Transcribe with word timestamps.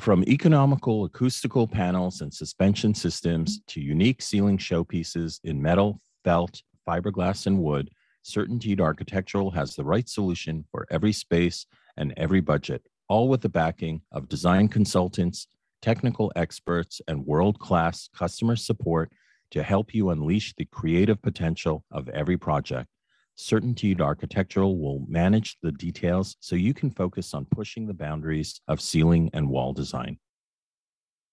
From 0.00 0.24
economical 0.26 1.04
acoustical 1.04 1.68
panels 1.68 2.22
and 2.22 2.32
suspension 2.32 2.94
systems 2.94 3.60
to 3.66 3.82
unique 3.82 4.22
ceiling 4.22 4.56
showpieces 4.56 5.40
in 5.44 5.60
metal, 5.60 6.00
felt, 6.24 6.62
fiberglass, 6.88 7.46
and 7.46 7.58
wood, 7.58 7.90
CertainTeed 8.24 8.80
Architectural 8.80 9.50
has 9.50 9.76
the 9.76 9.84
right 9.84 10.08
solution 10.08 10.64
for 10.70 10.86
every 10.90 11.12
space 11.12 11.66
and 11.98 12.14
every 12.16 12.40
budget, 12.40 12.82
all 13.10 13.28
with 13.28 13.42
the 13.42 13.50
backing 13.50 14.00
of 14.10 14.26
design 14.26 14.68
consultants, 14.68 15.48
technical 15.82 16.32
experts, 16.34 17.02
and 17.06 17.26
world 17.26 17.58
class 17.58 18.08
customer 18.16 18.56
support 18.56 19.12
to 19.50 19.62
help 19.62 19.94
you 19.94 20.08
unleash 20.08 20.54
the 20.56 20.64
creative 20.64 21.20
potential 21.20 21.84
of 21.90 22.08
every 22.08 22.38
project. 22.38 22.88
CertainTeed 23.38 24.00
Architectural 24.00 24.78
will 24.78 25.04
manage 25.08 25.56
the 25.62 25.72
details 25.72 26.36
so 26.40 26.56
you 26.56 26.74
can 26.74 26.90
focus 26.90 27.32
on 27.34 27.46
pushing 27.46 27.86
the 27.86 27.94
boundaries 27.94 28.60
of 28.68 28.80
ceiling 28.80 29.30
and 29.32 29.48
wall 29.48 29.72
design. 29.72 30.18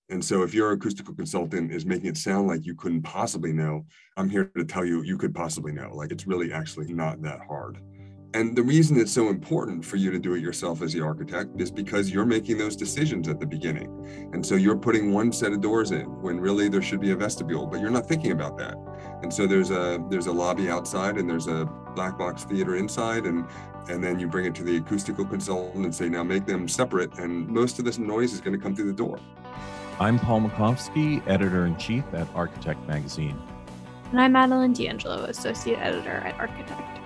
And 0.09 0.23
so 0.23 0.43
if 0.43 0.53
your 0.53 0.71
acoustical 0.71 1.13
consultant 1.13 1.71
is 1.71 1.85
making 1.85 2.07
it 2.07 2.17
sound 2.17 2.47
like 2.47 2.65
you 2.65 2.75
couldn't 2.75 3.01
possibly 3.01 3.51
know, 3.51 3.85
I'm 4.15 4.29
here 4.29 4.49
to 4.57 4.63
tell 4.63 4.85
you 4.85 5.03
you 5.03 5.17
could 5.17 5.35
possibly 5.35 5.73
know. 5.73 5.93
Like 5.93 6.11
it's 6.11 6.25
really 6.25 6.53
actually 6.53 6.93
not 6.93 7.21
that 7.23 7.39
hard. 7.47 7.79
And 8.33 8.55
the 8.55 8.63
reason 8.63 8.99
it's 8.99 9.11
so 9.11 9.29
important 9.29 9.85
for 9.85 9.95
you 9.95 10.11
to 10.11 10.19
do 10.19 10.33
it 10.33 10.41
yourself 10.41 10.81
as 10.81 10.93
the 10.93 11.01
architect 11.01 11.59
is 11.61 11.71
because 11.71 12.11
you're 12.11 12.25
making 12.25 12.57
those 12.57 12.75
decisions 12.75 13.27
at 13.29 13.39
the 13.39 13.45
beginning. 13.45 14.29
And 14.33 14.45
so 14.45 14.55
you're 14.55 14.77
putting 14.77 15.13
one 15.13 15.31
set 15.31 15.53
of 15.53 15.61
doors 15.61 15.91
in 15.91 16.05
when 16.21 16.39
really 16.39 16.67
there 16.67 16.81
should 16.81 16.99
be 16.99 17.11
a 17.11 17.15
vestibule, 17.15 17.65
but 17.65 17.79
you're 17.79 17.89
not 17.89 18.05
thinking 18.05 18.31
about 18.31 18.57
that. 18.57 18.75
And 19.23 19.33
so 19.33 19.47
there's 19.47 19.71
a 19.71 20.03
there's 20.09 20.27
a 20.27 20.31
lobby 20.31 20.69
outside 20.69 21.17
and 21.17 21.29
there's 21.29 21.47
a 21.47 21.65
black 21.95 22.17
box 22.17 22.43
theater 22.43 22.75
inside 22.75 23.25
and 23.25 23.47
and 23.89 24.03
then 24.03 24.19
you 24.19 24.27
bring 24.27 24.45
it 24.45 24.53
to 24.55 24.63
the 24.63 24.77
acoustical 24.77 25.25
consultant 25.25 25.85
and 25.85 25.95
say 25.95 26.09
now 26.09 26.21
make 26.23 26.45
them 26.45 26.67
separate 26.67 27.17
and 27.19 27.47
most 27.47 27.79
of 27.79 27.85
this 27.85 27.97
noise 27.97 28.33
is 28.33 28.41
going 28.41 28.55
to 28.55 28.61
come 28.61 28.75
through 28.75 28.87
the 28.87 28.97
door. 28.97 29.19
I'm 29.99 30.19
Paul 30.19 30.41
Makovsky, 30.41 31.25
editor 31.27 31.65
in 31.65 31.77
chief 31.77 32.03
at 32.13 32.27
Architect 32.35 32.85
Magazine. 32.87 33.41
And 34.11 34.21
I'm 34.21 34.33
Madeline 34.33 34.73
D'Angelo, 34.73 35.23
associate 35.23 35.79
editor 35.79 36.17
at 36.25 36.35
Architect. 36.35 36.96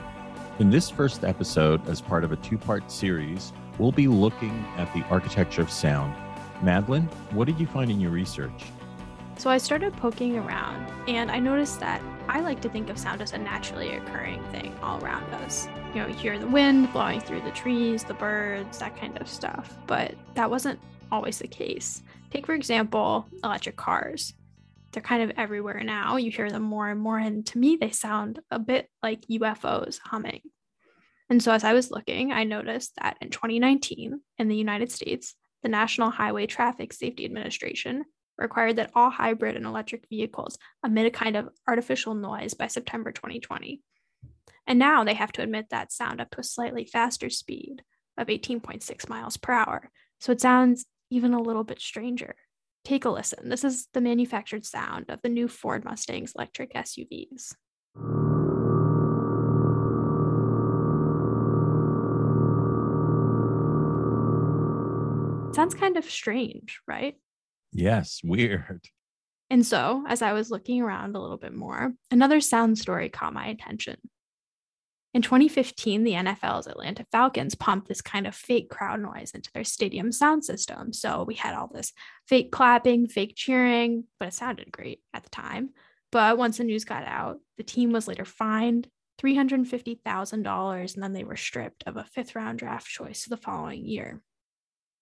In 0.59 0.69
this 0.69 0.89
first 0.89 1.23
episode, 1.23 1.88
as 1.88 2.02
part 2.02 2.23
of 2.23 2.31
a 2.31 2.35
two 2.35 2.57
part 2.57 2.91
series, 2.91 3.53
we'll 3.80 3.91
be 3.91 4.07
looking 4.07 4.66
at 4.77 4.94
the 4.94 5.02
architecture 5.03 5.61
of 5.61 5.71
sound. 5.71 6.13
Madeline, 6.61 7.03
what 7.31 7.45
did 7.45 7.59
you 7.59 7.66
find 7.66 7.89
in 7.89 7.99
your 7.99 8.11
research? 8.11 8.66
So 9.38 9.49
I 9.49 9.57
started 9.57 9.94
poking 9.94 10.38
around 10.38 10.85
and 11.07 11.31
I 11.31 11.39
noticed 11.39 11.79
that 11.79 12.02
I 12.27 12.41
like 12.41 12.61
to 12.61 12.69
think 12.69 12.89
of 12.89 12.99
sound 12.99 13.22
as 13.22 13.33
a 13.33 13.39
naturally 13.39 13.95
occurring 13.95 14.44
thing 14.52 14.75
all 14.83 15.03
around 15.03 15.33
us. 15.35 15.67
You 15.95 16.02
know, 16.02 16.07
you 16.07 16.13
hear 16.13 16.38
the 16.38 16.47
wind 16.47 16.94
blowing 16.94 17.22
through 17.22 17.41
the 17.41 17.52
trees, 17.52 18.03
the 18.03 18.13
birds, 18.13 18.77
that 18.79 18.95
kind 18.97 19.19
of 19.19 19.27
stuff. 19.27 19.75
But 19.88 20.13
that 20.35 20.52
wasn't 20.52 20.79
always 21.11 21.39
the 21.39 21.47
case. 21.47 22.03
Take, 22.29 22.45
for 22.45 22.53
example, 22.53 23.25
electric 23.44 23.77
cars. 23.77 24.35
They're 24.92 25.02
kind 25.02 25.23
of 25.23 25.38
everywhere 25.38 25.84
now. 25.84 26.17
You 26.17 26.31
hear 26.31 26.50
them 26.50 26.64
more 26.64 26.89
and 26.89 27.00
more. 27.00 27.17
And 27.17 27.45
to 27.47 27.58
me, 27.58 27.78
they 27.80 27.92
sound 27.92 28.39
a 28.50 28.59
bit 28.59 28.89
like 29.02 29.25
UFOs 29.28 30.00
humming. 30.03 30.42
And 31.30 31.42
so, 31.42 31.53
as 31.53 31.64
I 31.64 31.73
was 31.73 31.92
looking, 31.92 32.34
I 32.34 32.44
noticed 32.44 32.94
that 33.02 33.17
in 33.22 33.30
2019, 33.30 34.19
in 34.38 34.47
the 34.47 34.56
United 34.56 34.92
States, 34.92 35.34
the 35.64 35.69
National 35.69 36.09
Highway 36.09 36.45
Traffic 36.45 36.92
Safety 36.92 37.23
Administration 37.23 38.03
required 38.38 38.78
that 38.78 38.92
all 38.95 39.09
hybrid 39.09 39.56
and 39.56 39.66
electric 39.66 40.08
vehicles 40.09 40.58
emit 40.84 41.06
a 41.06 41.12
kind 41.12 41.36
of 41.36 41.50
artificial 41.67 42.16
noise 42.16 42.53
by 42.53 42.67
September 42.67 43.12
2020. 43.12 43.81
And 44.67 44.80
now 44.80 45.03
they 45.03 45.14
have 45.14 45.31
to 45.34 45.44
emit 45.44 45.67
that 45.69 45.92
sound 45.92 46.19
up 46.19 46.31
to 46.31 46.42
a 46.42 46.44
slightly 46.44 46.86
faster 46.86 47.30
speed 47.30 47.84
of 48.17 48.28
18.6 48.28 49.09
miles 49.09 49.38
per 49.38 49.53
hour. 49.53 49.89
So 50.19 50.31
it 50.31 50.42
sounds 50.42 50.86
even 51.09 51.34
a 51.34 51.42
little 51.42 51.64
bit 51.64 51.80
stranger. 51.80 52.36
Take 52.83 53.05
a 53.05 53.09
listen. 53.09 53.49
This 53.49 53.63
is 53.63 53.87
the 53.93 54.01
manufactured 54.01 54.65
sound 54.65 55.05
of 55.09 55.21
the 55.21 55.29
new 55.29 55.47
Ford 55.47 55.83
Mustang's 55.83 56.33
electric 56.35 56.73
SUVs. 56.73 57.53
sounds 65.53 65.75
kind 65.75 65.97
of 65.97 66.09
strange, 66.09 66.79
right? 66.88 67.16
Yes, 67.72 68.22
weird. 68.23 68.81
And 69.50 69.66
so, 69.66 70.03
as 70.07 70.22
I 70.22 70.33
was 70.33 70.50
looking 70.50 70.81
around 70.81 71.16
a 71.16 71.19
little 71.19 71.38
bit 71.38 71.53
more, 71.53 71.94
another 72.09 72.39
sound 72.41 72.77
story 72.77 73.09
caught 73.09 73.33
my 73.33 73.47
attention. 73.47 73.97
In 75.13 75.22
2015, 75.22 76.03
the 76.03 76.13
NFL's 76.13 76.67
Atlanta 76.67 77.03
Falcons 77.11 77.53
pumped 77.53 77.89
this 77.89 78.01
kind 78.01 78.25
of 78.25 78.33
fake 78.33 78.69
crowd 78.69 79.01
noise 79.01 79.31
into 79.31 79.51
their 79.51 79.66
stadium 79.66 80.13
sound 80.13 80.45
system. 80.45 80.94
So 80.94 81.23
we 81.23 81.33
had 81.35 81.53
all 81.53 81.67
this 81.67 81.91
fake 82.27 82.49
clapping, 82.51 83.07
fake 83.07 83.33
cheering, 83.35 84.05
but 84.19 84.29
it 84.29 84.33
sounded 84.33 84.71
great 84.71 85.01
at 85.13 85.23
the 85.23 85.29
time. 85.29 85.71
But 86.13 86.38
once 86.38 86.57
the 86.57 86.63
news 86.63 86.85
got 86.85 87.03
out, 87.03 87.39
the 87.57 87.63
team 87.63 87.91
was 87.91 88.07
later 88.07 88.23
fined 88.23 88.88
$350,000 89.21 90.94
and 90.94 91.03
then 91.03 91.13
they 91.13 91.25
were 91.25 91.35
stripped 91.35 91.83
of 91.85 91.97
a 91.97 92.05
fifth 92.05 92.33
round 92.33 92.59
draft 92.59 92.88
choice 92.88 93.25
the 93.25 93.35
following 93.35 93.85
year. 93.85 94.21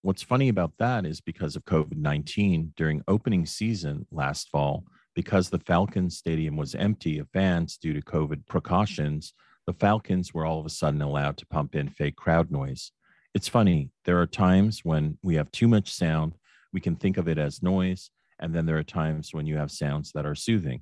What's 0.01 0.23
funny 0.23 0.49
about 0.49 0.73
that 0.79 1.05
is 1.05 1.21
because 1.21 1.55
of 1.55 1.65
COVID 1.65 1.97
19 1.97 2.73
during 2.75 3.03
opening 3.07 3.45
season 3.45 4.07
last 4.11 4.49
fall, 4.49 4.85
because 5.13 5.49
the 5.49 5.59
Falcons 5.59 6.17
Stadium 6.17 6.55
was 6.55 6.73
empty 6.73 7.19
of 7.19 7.29
fans 7.31 7.77
due 7.77 7.93
to 7.93 8.01
COVID 8.01 8.47
precautions 8.47 9.33
the 9.69 9.73
Falcons 9.73 10.33
were 10.33 10.47
all 10.47 10.59
of 10.59 10.65
a 10.65 10.69
sudden 10.69 10.99
allowed 10.99 11.37
to 11.37 11.45
pump 11.45 11.75
in 11.75 11.89
fake 11.89 12.15
crowd 12.15 12.49
noise. 12.49 12.91
It's 13.35 13.47
funny, 13.47 13.91
there 14.03 14.19
are 14.19 14.25
times 14.25 14.83
when 14.83 15.19
we 15.21 15.35
have 15.35 15.51
too 15.51 15.67
much 15.67 15.93
sound, 15.93 16.33
we 16.73 16.79
can 16.79 16.95
think 16.95 17.17
of 17.17 17.27
it 17.27 17.37
as 17.37 17.61
noise, 17.61 18.09
and 18.39 18.51
then 18.51 18.65
there 18.65 18.79
are 18.79 18.83
times 18.83 19.31
when 19.31 19.45
you 19.45 19.57
have 19.57 19.69
sounds 19.69 20.11
that 20.13 20.25
are 20.25 20.33
soothing. 20.33 20.81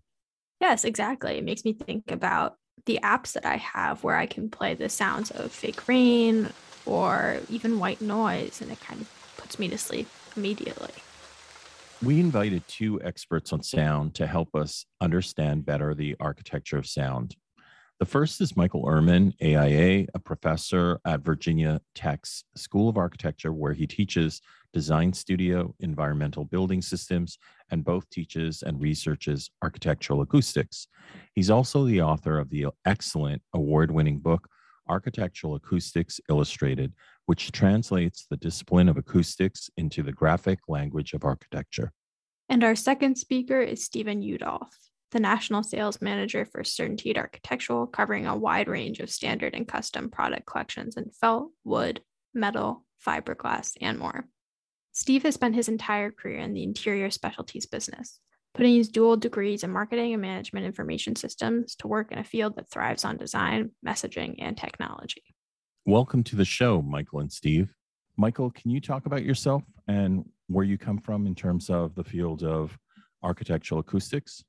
Yes, 0.61 0.85
exactly. 0.85 1.37
It 1.37 1.43
makes 1.43 1.65
me 1.65 1.73
think 1.73 2.11
about 2.11 2.55
the 2.85 2.97
apps 3.03 3.33
that 3.33 3.45
I 3.45 3.57
have 3.57 4.05
where 4.05 4.15
I 4.15 4.25
can 4.25 4.49
play 4.49 4.73
the 4.73 4.87
sounds 4.87 5.31
of 5.31 5.51
fake 5.51 5.85
rain 5.89 6.53
or 6.85 7.41
even 7.49 7.79
white 7.79 7.99
noise, 7.99 8.61
and 8.61 8.71
it 8.71 8.79
kind 8.79 9.01
of 9.01 9.33
puts 9.35 9.59
me 9.59 9.67
to 9.67 9.77
sleep 9.77 10.07
immediately. 10.37 10.93
We 12.01 12.21
invited 12.21 12.65
two 12.69 13.01
experts 13.01 13.51
on 13.51 13.63
sound 13.63 14.15
to 14.15 14.25
help 14.25 14.55
us 14.55 14.85
understand 15.01 15.65
better 15.65 15.93
the 15.93 16.15
architecture 16.21 16.77
of 16.77 16.87
sound. 16.87 17.35
The 17.99 18.05
first 18.05 18.41
is 18.41 18.55
Michael 18.55 18.83
Ermann, 18.83 19.33
AIA, 19.41 20.05
a 20.13 20.19
professor 20.19 20.99
at 21.03 21.21
Virginia 21.21 21.81
Tech's 21.95 22.43
School 22.55 22.89
of 22.89 22.97
Architecture, 22.97 23.51
where 23.51 23.73
he 23.73 23.87
teaches 23.87 24.39
design 24.71 25.11
studio, 25.13 25.73
environmental 25.79 26.45
building 26.45 26.79
systems, 26.83 27.39
and 27.71 27.83
both 27.83 28.07
teaches 28.11 28.61
and 28.61 28.79
researches 28.79 29.49
architectural 29.63 30.21
acoustics. 30.21 30.85
He's 31.33 31.49
also 31.49 31.85
the 31.85 32.03
author 32.03 32.37
of 32.37 32.51
the 32.51 32.67
excellent 32.85 33.41
award 33.55 33.89
winning 33.89 34.19
book, 34.19 34.47
Architectural 34.87 35.55
Acoustics 35.55 36.21
Illustrated, 36.29 36.93
which 37.25 37.51
translates 37.51 38.27
the 38.29 38.37
discipline 38.37 38.89
of 38.89 38.97
acoustics 38.97 39.71
into 39.75 40.03
the 40.03 40.13
graphic 40.13 40.59
language 40.67 41.13
of 41.13 41.25
architecture. 41.25 41.91
And 42.47 42.63
our 42.63 42.75
second 42.75 43.17
speaker 43.17 43.59
is 43.59 43.83
Stephen 43.83 44.21
Udolph 44.21 44.69
the 45.11 45.19
national 45.19 45.63
sales 45.63 46.01
manager 46.01 46.45
for 46.45 46.63
CertainTeed 46.63 47.17
Architectural, 47.17 47.87
covering 47.87 48.25
a 48.25 48.35
wide 48.35 48.67
range 48.67 48.99
of 48.99 49.09
standard 49.09 49.55
and 49.55 49.67
custom 49.67 50.09
product 50.09 50.45
collections 50.45 50.97
in 50.97 51.09
felt, 51.11 51.51
wood, 51.63 52.01
metal, 52.33 52.83
fiberglass, 53.05 53.73
and 53.79 53.97
more. 53.97 54.27
Steve 54.91 55.23
has 55.23 55.35
spent 55.35 55.55
his 55.55 55.69
entire 55.69 56.11
career 56.11 56.39
in 56.39 56.53
the 56.53 56.63
interior 56.63 57.09
specialties 57.09 57.65
business, 57.65 58.19
putting 58.53 58.75
his 58.75 58.89
dual 58.89 59.15
degrees 59.15 59.63
in 59.63 59.71
marketing 59.71 60.13
and 60.13 60.21
management 60.21 60.65
information 60.65 61.15
systems 61.15 61.75
to 61.75 61.87
work 61.87 62.11
in 62.11 62.17
a 62.17 62.23
field 62.23 62.55
that 62.55 62.69
thrives 62.69 63.05
on 63.05 63.15
design, 63.15 63.71
messaging, 63.85 64.35
and 64.39 64.57
technology. 64.57 65.23
Welcome 65.85 66.23
to 66.25 66.35
the 66.35 66.43
show, 66.43 66.81
Michael 66.81 67.19
and 67.19 67.31
Steve. 67.31 67.73
Michael, 68.17 68.49
can 68.49 68.71
you 68.71 68.81
talk 68.81 69.05
about 69.05 69.23
yourself 69.23 69.63
and 69.87 70.25
where 70.47 70.65
you 70.65 70.77
come 70.77 70.97
from 70.97 71.27
in 71.27 71.35
terms 71.35 71.69
of 71.69 71.93
the 71.95 72.03
field 72.03 72.43
of 72.43 72.77
architectural 73.23 73.79
acoustics? 73.81 74.43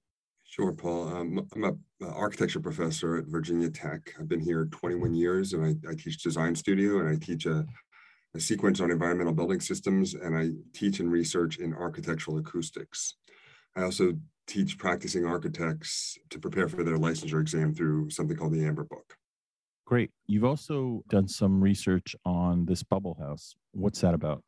Sure, 0.58 0.72
Paul. 0.72 1.08
Um, 1.08 1.46
I'm 1.54 1.64
an 1.64 1.78
architecture 2.02 2.58
professor 2.58 3.16
at 3.16 3.26
Virginia 3.26 3.70
Tech. 3.70 4.12
I've 4.18 4.28
been 4.28 4.40
here 4.40 4.64
21 4.72 5.14
years 5.14 5.52
and 5.52 5.64
I, 5.64 5.90
I 5.90 5.94
teach 5.94 6.20
design 6.20 6.56
studio 6.56 6.98
and 6.98 7.08
I 7.08 7.14
teach 7.14 7.46
a, 7.46 7.64
a, 8.34 8.40
sequence 8.40 8.80
on 8.80 8.90
environmental 8.90 9.32
building 9.32 9.60
systems 9.60 10.14
and 10.14 10.36
I 10.36 10.50
teach 10.72 10.98
and 10.98 11.12
research 11.12 11.58
in 11.58 11.72
architectural 11.74 12.38
acoustics. 12.38 13.14
I 13.76 13.82
also 13.82 14.14
teach 14.48 14.78
practicing 14.78 15.24
architects 15.24 16.18
to 16.30 16.40
prepare 16.40 16.68
for 16.68 16.82
their 16.82 16.98
licensure 16.98 17.40
exam 17.40 17.72
through 17.72 18.10
something 18.10 18.36
called 18.36 18.54
the 18.54 18.64
Amber 18.64 18.82
Book. 18.82 19.14
Great. 19.86 20.10
You've 20.26 20.44
also 20.44 21.04
done 21.08 21.28
some 21.28 21.62
research 21.62 22.16
on 22.24 22.66
this 22.66 22.82
bubble 22.82 23.16
house. 23.20 23.54
What's 23.74 24.00
that 24.00 24.12
about? 24.12 24.42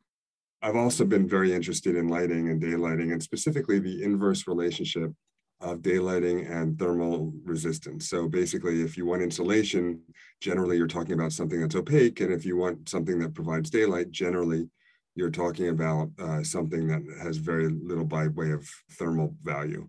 I've 0.61 0.75
also 0.75 1.05
been 1.05 1.25
very 1.25 1.53
interested 1.53 1.95
in 1.95 2.09
lighting 2.09 2.49
and 2.49 2.61
daylighting 2.61 3.13
and 3.13 3.23
specifically 3.23 3.79
the 3.79 4.03
inverse 4.03 4.45
relationship 4.45 5.13
of 5.61 5.79
daylighting 5.79 6.51
and 6.51 6.77
thermal 6.77 7.33
resistance. 7.43 8.09
So 8.09 8.27
basically, 8.27 8.81
if 8.81 8.97
you 8.97 9.05
want 9.05 9.21
insulation, 9.21 10.01
generally 10.41 10.77
you're 10.77 10.87
talking 10.87 11.13
about 11.13 11.31
something 11.31 11.61
that's 11.61 11.75
opaque. 11.75 12.19
And 12.19 12.33
if 12.33 12.45
you 12.45 12.57
want 12.57 12.89
something 12.89 13.19
that 13.19 13.35
provides 13.35 13.69
daylight, 13.69 14.11
generally 14.11 14.69
you're 15.15 15.29
talking 15.29 15.69
about 15.69 16.09
uh, 16.19 16.43
something 16.43 16.87
that 16.87 17.01
has 17.21 17.37
very 17.37 17.67
little 17.67 18.05
by 18.05 18.27
way 18.27 18.51
of 18.51 18.67
thermal 18.91 19.35
value. 19.43 19.87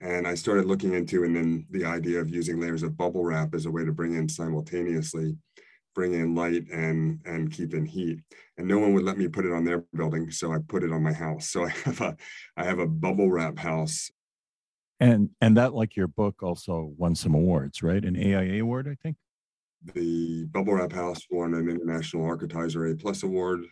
And 0.00 0.26
I 0.26 0.34
started 0.34 0.66
looking 0.66 0.94
into, 0.94 1.24
and 1.24 1.34
then 1.34 1.66
the 1.70 1.84
idea 1.84 2.20
of 2.20 2.28
using 2.28 2.60
layers 2.60 2.82
of 2.82 2.96
bubble 2.96 3.24
wrap 3.24 3.54
as 3.54 3.66
a 3.66 3.70
way 3.70 3.84
to 3.84 3.92
bring 3.92 4.14
in 4.14 4.28
simultaneously, 4.28 5.36
bring 5.94 6.14
in 6.14 6.34
light 6.34 6.68
and 6.70 7.20
and 7.24 7.50
keep 7.50 7.72
in 7.72 7.86
heat. 7.86 8.20
And 8.58 8.68
no 8.68 8.78
one 8.78 8.92
would 8.94 9.04
let 9.04 9.16
me 9.16 9.28
put 9.28 9.46
it 9.46 9.52
on 9.52 9.64
their 9.64 9.84
building, 9.94 10.30
so 10.30 10.52
I 10.52 10.58
put 10.68 10.84
it 10.84 10.92
on 10.92 11.02
my 11.02 11.12
house. 11.12 11.48
So 11.48 11.64
I 11.66 11.70
have 11.70 12.00
a 12.00 12.16
I 12.56 12.64
have 12.64 12.80
a 12.80 12.86
bubble 12.86 13.30
wrap 13.30 13.58
house. 13.58 14.10
And 15.00 15.30
and 15.40 15.56
that 15.56 15.74
like 15.74 15.96
your 15.96 16.06
book 16.06 16.42
also 16.42 16.92
won 16.96 17.14
some 17.14 17.34
awards, 17.34 17.82
right? 17.82 18.04
An 18.04 18.16
AIA 18.16 18.62
award, 18.62 18.88
I 18.88 18.94
think. 19.02 19.16
The 19.94 20.44
bubble 20.46 20.74
wrap 20.74 20.92
house 20.92 21.20
won 21.30 21.54
an 21.54 21.68
International 21.68 22.24
Architizer 22.24 22.90
A 22.90 22.96
Plus 22.96 23.22
award. 23.22 23.64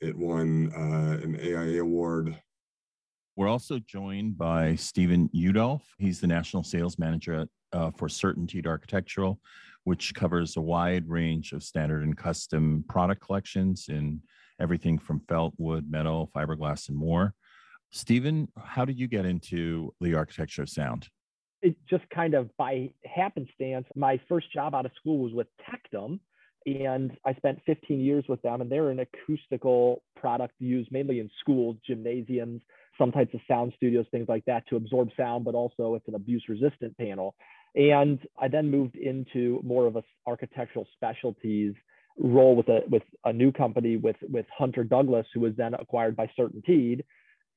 It 0.00 0.16
won 0.16 0.72
uh, 0.76 1.24
an 1.24 1.36
AIA 1.40 1.82
award 1.82 2.38
we're 3.38 3.46
also 3.46 3.78
joined 3.78 4.36
by 4.36 4.74
Stephen 4.74 5.30
Udolf. 5.32 5.82
He's 5.98 6.20
the 6.20 6.26
National 6.26 6.64
Sales 6.64 6.98
Manager 6.98 7.42
at, 7.42 7.48
uh, 7.72 7.92
for 7.92 8.08
Certainteed 8.08 8.66
Architectural, 8.66 9.38
which 9.84 10.12
covers 10.12 10.56
a 10.56 10.60
wide 10.60 11.08
range 11.08 11.52
of 11.52 11.62
standard 11.62 12.02
and 12.02 12.16
custom 12.16 12.84
product 12.88 13.24
collections 13.24 13.86
in 13.90 14.20
everything 14.60 14.98
from 14.98 15.20
felt, 15.28 15.54
wood, 15.56 15.88
metal, 15.88 16.28
fiberglass, 16.34 16.88
and 16.88 16.98
more. 16.98 17.32
Stephen, 17.90 18.48
how 18.62 18.84
did 18.84 18.98
you 18.98 19.08
get 19.08 19.24
into 19.24 19.92
the 20.00 20.14
architecture 20.14 20.62
of 20.62 20.68
sound? 20.68 21.08
It 21.62 21.76
just 21.88 22.04
kind 22.14 22.34
of 22.34 22.54
by 22.56 22.90
happenstance. 23.04 23.86
My 23.96 24.20
first 24.28 24.52
job 24.52 24.74
out 24.74 24.86
of 24.86 24.92
school 25.00 25.18
was 25.18 25.32
with 25.32 25.48
Tectum, 25.68 26.20
and 26.66 27.16
I 27.24 27.34
spent 27.34 27.60
15 27.66 28.00
years 28.00 28.24
with 28.28 28.40
them. 28.42 28.60
And 28.60 28.70
they're 28.70 28.90
an 28.90 29.00
acoustical 29.00 30.02
product 30.16 30.54
used 30.58 30.92
mainly 30.92 31.20
in 31.20 31.30
schools, 31.40 31.76
gymnasiums, 31.86 32.62
some 32.98 33.10
types 33.12 33.32
of 33.34 33.40
sound 33.48 33.72
studios, 33.76 34.06
things 34.10 34.28
like 34.28 34.44
that 34.46 34.68
to 34.68 34.76
absorb 34.76 35.08
sound, 35.16 35.44
but 35.44 35.54
also 35.54 35.94
it's 35.94 36.08
an 36.08 36.14
abuse 36.14 36.44
resistant 36.48 36.96
panel. 36.98 37.34
And 37.74 38.18
I 38.40 38.48
then 38.48 38.70
moved 38.70 38.96
into 38.96 39.60
more 39.64 39.86
of 39.86 39.96
a 39.96 40.02
architectural 40.26 40.86
specialties 40.94 41.74
role 42.18 42.56
with 42.56 42.68
a 42.68 42.80
with 42.88 43.04
a 43.24 43.32
new 43.32 43.52
company 43.52 43.96
with 43.96 44.16
with 44.22 44.46
Hunter 44.56 44.84
Douglas, 44.84 45.26
who 45.32 45.40
was 45.40 45.52
then 45.56 45.74
acquired 45.74 46.16
by 46.16 46.28
Certainteed. 46.38 47.04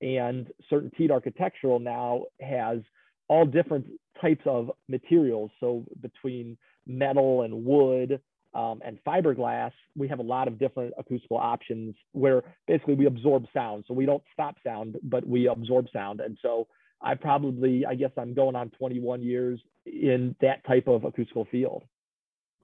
And 0.02 0.48
Certainteed 0.72 1.12
Architectural 1.12 1.80
now 1.80 2.24
has 2.40 2.80
all 3.28 3.46
different 3.46 3.86
types 4.20 4.42
of 4.46 4.72
materials. 4.90 5.52
So 5.60 5.86
between 6.02 6.58
metal 6.86 7.44
and 7.44 7.66
wood, 7.66 8.20
um, 8.54 8.82
and 8.86 9.00
fiberglass, 9.08 9.72
we 9.96 10.08
have 10.10 10.20
a 10.20 10.24
lot 10.24 10.48
of 10.48 10.60
different 10.60 10.94
acoustical 10.98 11.38
options 11.38 11.96
where 12.12 12.44
basically 12.68 12.96
we 12.96 13.06
absorb 13.06 13.46
sound. 13.54 13.86
So 13.88 13.94
we 13.94 14.06
don't 14.06 14.24
stop 14.34 14.56
sound, 14.66 14.98
but 15.04 15.26
we 15.26 15.48
absorb 15.48 15.88
sound. 15.94 16.20
And 16.20 16.38
so 16.42 16.68
I 17.02 17.16
probably, 17.16 17.86
I 17.86 17.96
guess 17.96 18.12
I'm 18.18 18.34
going 18.34 18.56
on 18.56 18.70
21 18.72 19.22
years 19.24 19.60
in 19.86 20.36
that 20.42 20.66
type 20.66 20.88
of 20.88 21.06
acoustical 21.06 21.48
field. 21.50 21.84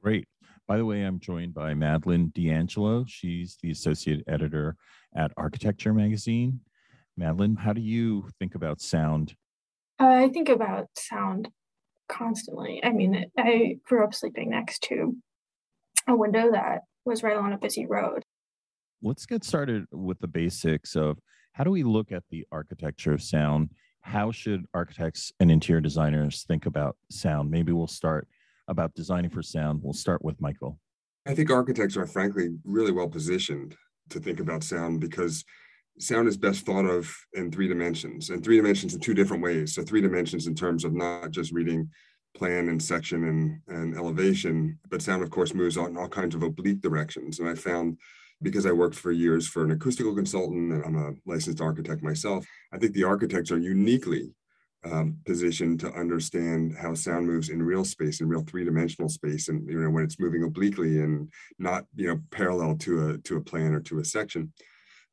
Great. 0.03 0.27
By 0.67 0.77
the 0.77 0.85
way, 0.85 1.03
I'm 1.03 1.19
joined 1.19 1.53
by 1.53 1.73
Madeline 1.73 2.31
D'Angelo. 2.35 3.05
She's 3.07 3.57
the 3.63 3.71
associate 3.71 4.23
editor 4.27 4.75
at 5.15 5.31
Architecture 5.37 5.93
Magazine. 5.93 6.59
Madeline, 7.17 7.55
how 7.55 7.73
do 7.73 7.81
you 7.81 8.29
think 8.37 8.53
about 8.53 8.79
sound? 8.79 9.33
Uh, 9.99 10.05
I 10.05 10.29
think 10.29 10.49
about 10.49 10.85
sound 10.95 11.49
constantly. 12.07 12.79
I 12.83 12.91
mean, 12.91 13.25
I 13.37 13.77
grew 13.85 14.03
up 14.03 14.13
sleeping 14.13 14.51
next 14.51 14.83
to 14.83 15.15
a 16.07 16.15
window 16.15 16.51
that 16.51 16.81
was 17.05 17.23
right 17.23 17.35
along 17.35 17.53
a 17.53 17.57
busy 17.57 17.87
road. 17.87 18.23
Let's 19.01 19.25
get 19.25 19.43
started 19.43 19.85
with 19.91 20.19
the 20.19 20.27
basics 20.27 20.95
of 20.95 21.17
how 21.53 21.63
do 21.63 21.71
we 21.71 21.83
look 21.83 22.11
at 22.11 22.23
the 22.29 22.45
architecture 22.51 23.13
of 23.13 23.23
sound? 23.23 23.71
How 24.01 24.31
should 24.31 24.65
architects 24.75 25.31
and 25.39 25.49
interior 25.49 25.81
designers 25.81 26.45
think 26.47 26.67
about 26.67 26.97
sound? 27.09 27.49
Maybe 27.49 27.71
we'll 27.71 27.87
start 27.87 28.27
about 28.67 28.93
designing 28.93 29.31
for 29.31 29.41
sound. 29.41 29.81
We'll 29.81 29.93
start 29.93 30.23
with 30.23 30.39
Michael. 30.39 30.79
I 31.25 31.33
think 31.33 31.49
architects 31.49 31.97
are 31.97 32.05
frankly 32.05 32.49
really 32.63 32.91
well 32.91 33.07
positioned 33.07 33.75
to 34.09 34.19
think 34.19 34.39
about 34.39 34.63
sound 34.63 35.01
because 35.01 35.43
sound 35.99 36.27
is 36.27 36.37
best 36.37 36.65
thought 36.65 36.85
of 36.85 37.13
in 37.33 37.51
three 37.51 37.67
dimensions 37.67 38.29
and 38.29 38.43
three 38.43 38.57
dimensions 38.57 38.93
in 38.93 38.99
two 38.99 39.13
different 39.13 39.43
ways. 39.43 39.73
So 39.73 39.83
three 39.83 40.01
dimensions 40.01 40.47
in 40.47 40.55
terms 40.55 40.83
of 40.83 40.93
not 40.93 41.31
just 41.31 41.51
reading 41.51 41.89
plan 42.35 42.69
and 42.69 42.81
section 42.81 43.23
and, 43.23 43.59
and 43.67 43.95
elevation. 43.95 44.77
But 44.89 45.01
sound, 45.01 45.23
of 45.23 45.29
course, 45.29 45.53
moves 45.53 45.77
on 45.77 45.91
in 45.91 45.97
all 45.97 46.09
kinds 46.09 46.35
of 46.35 46.43
oblique 46.43 46.81
directions. 46.81 47.39
And 47.39 47.49
I 47.49 47.55
found 47.55 47.97
because 48.41 48.65
I 48.65 48.71
worked 48.71 48.95
for 48.95 49.11
years 49.11 49.47
for 49.47 49.63
an 49.63 49.71
acoustical 49.71 50.13
consultant 50.13 50.71
and 50.71 50.85
I'm 50.85 50.95
a 50.95 51.13
licensed 51.25 51.61
architect 51.61 52.03
myself, 52.03 52.45
I 52.71 52.77
think 52.77 52.93
the 52.93 53.03
architects 53.03 53.51
are 53.51 53.57
uniquely 53.57 54.31
um, 54.83 55.17
positioned 55.25 55.79
to 55.79 55.91
understand 55.93 56.75
how 56.79 56.93
sound 56.93 57.25
moves 57.25 57.49
in 57.49 57.61
real 57.63 57.83
space, 57.83 58.21
in 58.21 58.27
real 58.27 58.43
three-dimensional 58.43 59.09
space, 59.09 59.49
and 59.49 59.67
you 59.67 59.81
know 59.81 59.89
when 59.89 60.03
it's 60.03 60.19
moving 60.19 60.43
obliquely 60.43 60.99
and 60.99 61.31
not 61.57 61.85
you 61.95 62.07
know 62.07 62.19
parallel 62.31 62.75
to 62.77 63.09
a 63.09 63.17
to 63.19 63.37
a 63.37 63.41
plan 63.41 63.73
or 63.73 63.79
to 63.81 63.99
a 63.99 64.05
section. 64.05 64.53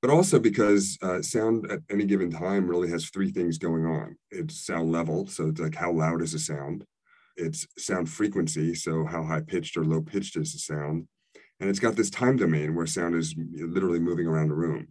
But 0.05 0.13
also 0.13 0.39
because 0.39 0.99
uh, 1.01 1.23
sound 1.23 1.71
at 1.73 1.81
any 1.91 2.05
given 2.05 2.31
time 2.31 2.69
really 2.69 2.91
has 2.91 3.09
three 3.09 3.31
things 3.31 3.57
going 3.57 3.87
on. 3.87 4.17
It's 4.31 4.67
sound 4.67 4.93
level, 4.93 5.27
so 5.27 5.49
it's 5.49 5.59
like 5.59 5.75
how 5.75 5.93
loud 5.93 6.21
is 6.21 6.35
a 6.35 6.39
sound 6.39 6.85
it's 7.37 7.67
sound 7.79 8.09
frequency, 8.09 8.75
so 8.75 9.05
how 9.05 9.23
high 9.25 9.41
pitched 9.41 9.77
or 9.77 9.85
low 9.85 10.01
pitched 10.01 10.37
is 10.37 10.53
the 10.53 10.59
sound. 10.59 11.09
And 11.61 11.71
it's 11.71 11.81
got 11.81 11.97
this 11.97 12.11
time 12.11 12.37
domain 12.37 12.75
where 12.75 12.87
sound 12.87 13.15
is 13.15 13.35
literally 13.37 14.01
moving 14.01 14.27
around 14.27 14.49
the 14.49 14.55
room. 14.55 14.89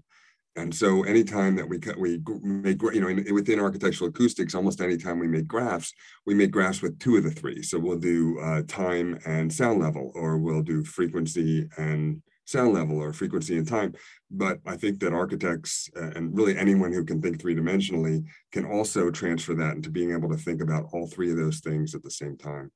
And 0.55 0.73
so 0.73 1.03
anytime 1.03 1.55
that 1.55 1.67
we 1.67 1.79
we 1.97 2.21
make, 2.43 2.81
you 2.81 3.01
know, 3.01 3.07
in, 3.07 3.33
within 3.33 3.59
architectural 3.59 4.09
acoustics, 4.09 4.53
almost 4.53 4.81
anytime 4.81 5.19
we 5.19 5.27
make 5.27 5.47
graphs, 5.47 5.93
we 6.25 6.35
make 6.35 6.51
graphs 6.51 6.81
with 6.81 6.99
two 6.99 7.17
of 7.17 7.23
the 7.23 7.31
three. 7.31 7.63
So 7.63 7.79
we'll 7.79 7.97
do 7.97 8.39
uh, 8.39 8.61
time 8.67 9.19
and 9.25 9.51
sound 9.51 9.81
level, 9.81 10.11
or 10.13 10.37
we'll 10.37 10.61
do 10.61 10.83
frequency 10.83 11.67
and 11.77 12.21
sound 12.45 12.73
level 12.73 13.01
or 13.01 13.13
frequency 13.13 13.57
and 13.57 13.67
time. 13.67 13.93
But 14.29 14.59
I 14.65 14.75
think 14.75 14.99
that 14.99 15.13
architects 15.13 15.89
uh, 15.95 16.11
and 16.15 16.35
really 16.35 16.57
anyone 16.57 16.91
who 16.91 17.05
can 17.05 17.21
think 17.21 17.39
three 17.39 17.55
dimensionally 17.55 18.25
can 18.51 18.65
also 18.65 19.09
transfer 19.09 19.53
that 19.55 19.75
into 19.75 19.89
being 19.89 20.11
able 20.11 20.29
to 20.29 20.37
think 20.37 20.61
about 20.61 20.85
all 20.91 21.07
three 21.07 21.31
of 21.31 21.37
those 21.37 21.59
things 21.59 21.95
at 21.95 22.03
the 22.03 22.11
same 22.11 22.37
time. 22.37 22.71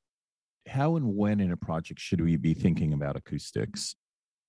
How 0.66 0.96
and 0.96 1.16
when 1.16 1.40
in 1.40 1.52
a 1.52 1.56
project 1.56 2.00
should 2.00 2.20
we 2.20 2.36
be 2.36 2.54
thinking 2.54 2.92
about 2.92 3.16
acoustics? 3.16 3.96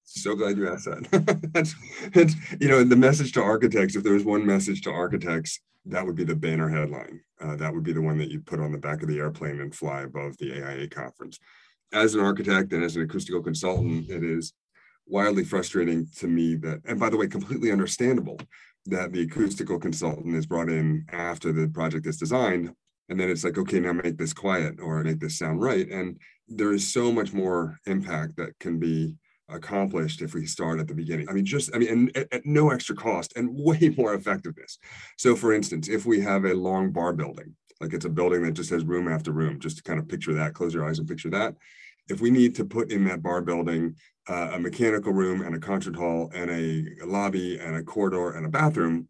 So 0.04 0.36
glad 0.36 0.58
you 0.58 0.68
asked 0.68 0.86
that. 0.86 1.50
that's, 1.54 1.76
that's, 2.14 2.36
you 2.60 2.68
know, 2.68 2.84
the 2.84 2.96
message 2.96 3.32
to 3.34 3.44
architects, 3.44 3.96
if 3.96 4.04
there 4.04 4.14
was 4.14 4.26
one 4.26 4.46
message 4.46 4.82
to 4.82 4.92
architects, 4.92 5.60
that 5.86 6.06
would 6.06 6.16
be 6.16 6.24
the 6.24 6.36
banner 6.36 6.68
headline. 6.68 7.22
Uh, 7.40 7.56
that 7.56 7.74
would 7.74 7.84
be 7.84 7.94
the 7.94 8.02
one 8.02 8.18
that 8.18 8.30
you 8.30 8.40
put 8.40 8.60
on 8.60 8.72
the 8.72 8.78
back 8.78 9.02
of 9.02 9.08
the 9.08 9.20
airplane 9.20 9.62
and 9.62 9.74
fly 9.74 10.02
above 10.02 10.36
the 10.38 10.52
AIA 10.52 10.88
conference. 10.90 11.40
As 11.94 12.16
an 12.16 12.22
architect 12.22 12.74
and 12.74 12.84
as 12.84 12.96
an 12.96 13.04
acoustical 13.04 13.42
consultant, 13.42 14.10
it 14.10 14.24
is 14.24 14.54
wildly 15.10 15.44
frustrating 15.44 16.08
to 16.18 16.28
me 16.28 16.56
that, 16.56 16.82
and 16.86 17.00
by 17.00 17.10
the 17.10 17.18
way, 17.18 17.28
completely 17.28 17.72
understandable 17.72 18.40
that 18.86 19.12
the 19.12 19.24
acoustical 19.24 19.80
consultant 19.80 20.36
is 20.36 20.46
brought 20.46 20.70
in 20.70 21.06
after 21.12 21.52
the 21.52 21.68
project 21.68 22.06
is 22.06 22.18
designed. 22.18 22.74
And 23.10 23.20
then 23.20 23.30
it's 23.30 23.44
like, 23.44 23.58
okay, 23.58 23.80
now 23.80 23.94
make 23.94 24.18
this 24.18 24.34
quiet 24.34 24.80
or 24.80 25.04
make 25.04 25.20
this 25.20 25.38
sound 25.38 25.62
right. 25.62 25.90
And 25.90 26.20
there 26.48 26.74
is 26.74 26.92
so 26.92 27.12
much 27.12 27.34
more 27.34 27.80
impact 27.86 28.38
that 28.38 28.58
can 28.60 28.80
be 28.80 29.16
accomplished 29.50 30.22
if 30.22 30.36
we 30.36 30.46
start 30.46 30.80
at 30.80 30.88
the 30.88 30.94
beginning. 30.94 31.28
I 31.28 31.34
mean, 31.34 31.46
just, 31.46 31.74
I 31.76 31.80
mean, 31.80 31.90
and 31.90 32.18
at, 32.18 32.32
at 32.32 32.46
no 32.46 32.70
extra 32.70 32.96
cost 32.96 33.34
and 33.36 33.50
way 33.54 33.94
more 33.98 34.14
effectiveness. 34.14 34.78
So, 35.18 35.36
for 35.36 35.54
instance, 35.54 35.90
if 35.90 36.06
we 36.06 36.22
have 36.22 36.46
a 36.46 36.54
long 36.54 36.92
bar 36.92 37.14
building, 37.14 37.56
like 37.82 37.94
it's 37.94 38.06
a 38.06 38.10
building 38.10 38.44
that 38.44 38.54
just 38.54 38.70
has 38.70 38.84
room 38.84 39.08
after 39.08 39.32
room, 39.32 39.60
just 39.60 39.78
to 39.78 39.84
kind 39.84 40.00
of 40.00 40.08
picture 40.08 40.34
that, 40.34 40.54
close 40.54 40.74
your 40.74 40.88
eyes 40.88 41.00
and 41.00 41.08
picture 41.08 41.30
that. 41.30 41.56
If 42.10 42.22
we 42.22 42.32
need 42.32 42.56
to 42.56 42.66
put 42.66 42.92
in 42.92 43.06
that 43.06 43.22
bar 43.22 43.42
building 43.42 43.96
uh, 44.28 44.52
a 44.54 44.60
mechanical 44.60 45.14
room 45.14 45.42
and 45.42 45.56
a 45.56 45.60
concert 45.60 45.96
hall 45.96 46.32
and 46.34 46.50
a, 46.50 47.06
lobby 47.06 47.60
and 47.60 47.76
a 47.76 47.84
corridor 47.84 48.32
and 48.32 48.46
a 48.46 48.50
bathroom, 48.50 49.08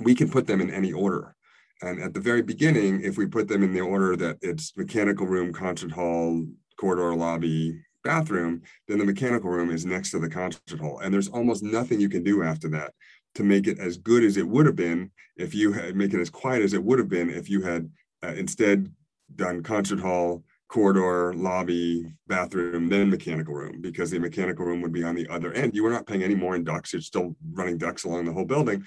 we 0.00 0.14
can 0.14 0.28
put 0.28 0.46
them 0.46 0.60
in 0.60 0.70
any 0.70 0.92
order. 0.92 1.34
And 1.82 2.00
at 2.00 2.14
the 2.14 2.20
very 2.20 2.42
beginning, 2.42 3.02
if 3.02 3.16
we 3.16 3.26
put 3.26 3.48
them 3.48 3.62
in 3.62 3.72
the 3.72 3.80
order 3.80 4.16
that 4.16 4.38
it's 4.40 4.76
mechanical 4.76 5.26
room, 5.26 5.52
concert 5.52 5.92
hall, 5.92 6.44
corridor, 6.78 7.14
lobby, 7.14 7.78
bathroom, 8.02 8.62
then 8.88 8.98
the 8.98 9.04
mechanical 9.04 9.50
room 9.50 9.70
is 9.70 9.84
next 9.84 10.10
to 10.12 10.18
the 10.18 10.28
concert 10.28 10.80
hall. 10.80 11.00
And 11.00 11.12
there's 11.12 11.28
almost 11.28 11.62
nothing 11.62 12.00
you 12.00 12.08
can 12.08 12.22
do 12.22 12.42
after 12.42 12.68
that 12.68 12.92
to 13.34 13.42
make 13.44 13.66
it 13.66 13.78
as 13.78 13.98
good 13.98 14.24
as 14.24 14.36
it 14.36 14.48
would 14.48 14.64
have 14.66 14.76
been 14.76 15.10
if 15.36 15.54
you 15.54 15.72
had 15.72 15.94
make 15.94 16.14
it 16.14 16.20
as 16.20 16.30
quiet 16.30 16.62
as 16.62 16.72
it 16.72 16.82
would 16.82 16.98
have 16.98 17.08
been 17.08 17.28
if 17.28 17.50
you 17.50 17.60
had 17.60 17.90
uh, 18.22 18.28
instead 18.28 18.90
done 19.34 19.62
concert 19.62 20.00
hall, 20.00 20.44
corridor, 20.76 21.32
lobby, 21.50 21.88
bathroom, 22.26 22.82
then 22.90 23.08
mechanical 23.16 23.54
room, 23.54 23.76
because 23.80 24.08
the 24.10 24.18
mechanical 24.28 24.64
room 24.68 24.80
would 24.82 24.96
be 24.98 25.06
on 25.08 25.14
the 25.16 25.26
other 25.36 25.50
end. 25.60 25.74
You 25.74 25.82
were 25.84 25.96
not 25.96 26.06
paying 26.06 26.22
any 26.22 26.38
more 26.44 26.54
in 26.54 26.64
ducts. 26.64 26.92
You're 26.92 27.12
still 27.12 27.28
running 27.58 27.78
ducts 27.78 28.04
along 28.04 28.22
the 28.26 28.34
whole 28.36 28.44
building. 28.54 28.84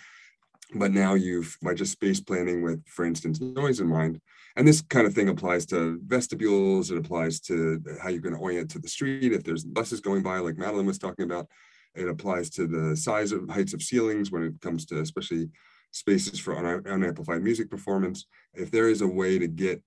But 0.81 0.91
now 0.91 1.11
you've, 1.25 1.51
by 1.65 1.73
just 1.73 1.93
space 1.93 2.21
planning 2.29 2.57
with, 2.65 2.79
for 2.95 3.05
instance, 3.05 3.41
noise 3.41 3.79
in 3.79 3.87
mind, 3.87 4.13
and 4.55 4.67
this 4.67 4.81
kind 4.95 5.07
of 5.07 5.13
thing 5.15 5.29
applies 5.29 5.65
to 5.67 5.79
vestibules, 6.05 6.91
it 6.91 6.97
applies 7.03 7.39
to 7.49 7.81
how 8.01 8.09
you're 8.09 8.27
going 8.27 8.35
to 8.35 8.45
orient 8.47 8.69
to 8.71 8.79
the 8.79 8.93
street. 8.97 9.33
If 9.33 9.43
there's 9.43 9.65
buses 9.79 9.99
going 9.99 10.21
by, 10.21 10.37
like 10.37 10.57
Madeline 10.57 10.85
was 10.85 10.99
talking 10.99 11.25
about, 11.25 11.47
It 11.95 12.07
applies 12.07 12.49
to 12.51 12.67
the 12.67 12.95
size 12.95 13.31
of 13.31 13.49
heights 13.49 13.73
of 13.73 13.81
ceilings 13.81 14.31
when 14.31 14.43
it 14.43 14.61
comes 14.61 14.85
to 14.87 15.01
especially 15.01 15.49
spaces 15.91 16.39
for 16.39 16.57
un- 16.57 16.85
unamplified 16.85 17.41
music 17.41 17.69
performance. 17.69 18.25
If 18.53 18.69
there 18.69 18.89
is 18.89 19.01
a 19.01 19.07
way 19.07 19.39
to 19.39 19.47
get 19.47 19.81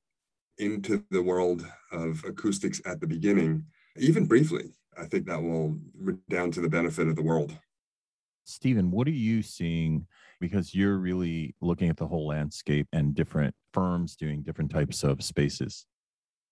into 0.58 1.04
the 1.10 1.22
world 1.22 1.66
of 1.90 2.22
acoustics 2.26 2.80
at 2.84 3.00
the 3.00 3.06
beginning, 3.06 3.64
even 3.96 4.26
briefly, 4.26 4.74
I 4.98 5.06
think 5.06 5.26
that 5.26 5.42
will 5.42 5.76
redound 5.98 6.54
to 6.54 6.60
the 6.60 6.68
benefit 6.68 7.08
of 7.08 7.16
the 7.16 7.22
world. 7.22 7.58
Stephen, 8.44 8.90
what 8.90 9.06
are 9.06 9.10
you 9.10 9.42
seeing? 9.42 10.06
Because 10.40 10.74
you're 10.74 10.98
really 10.98 11.54
looking 11.60 11.88
at 11.88 11.96
the 11.96 12.06
whole 12.06 12.26
landscape 12.26 12.88
and 12.92 13.14
different 13.14 13.54
firms 13.72 14.16
doing 14.16 14.42
different 14.42 14.70
types 14.70 15.04
of 15.04 15.22
spaces. 15.22 15.86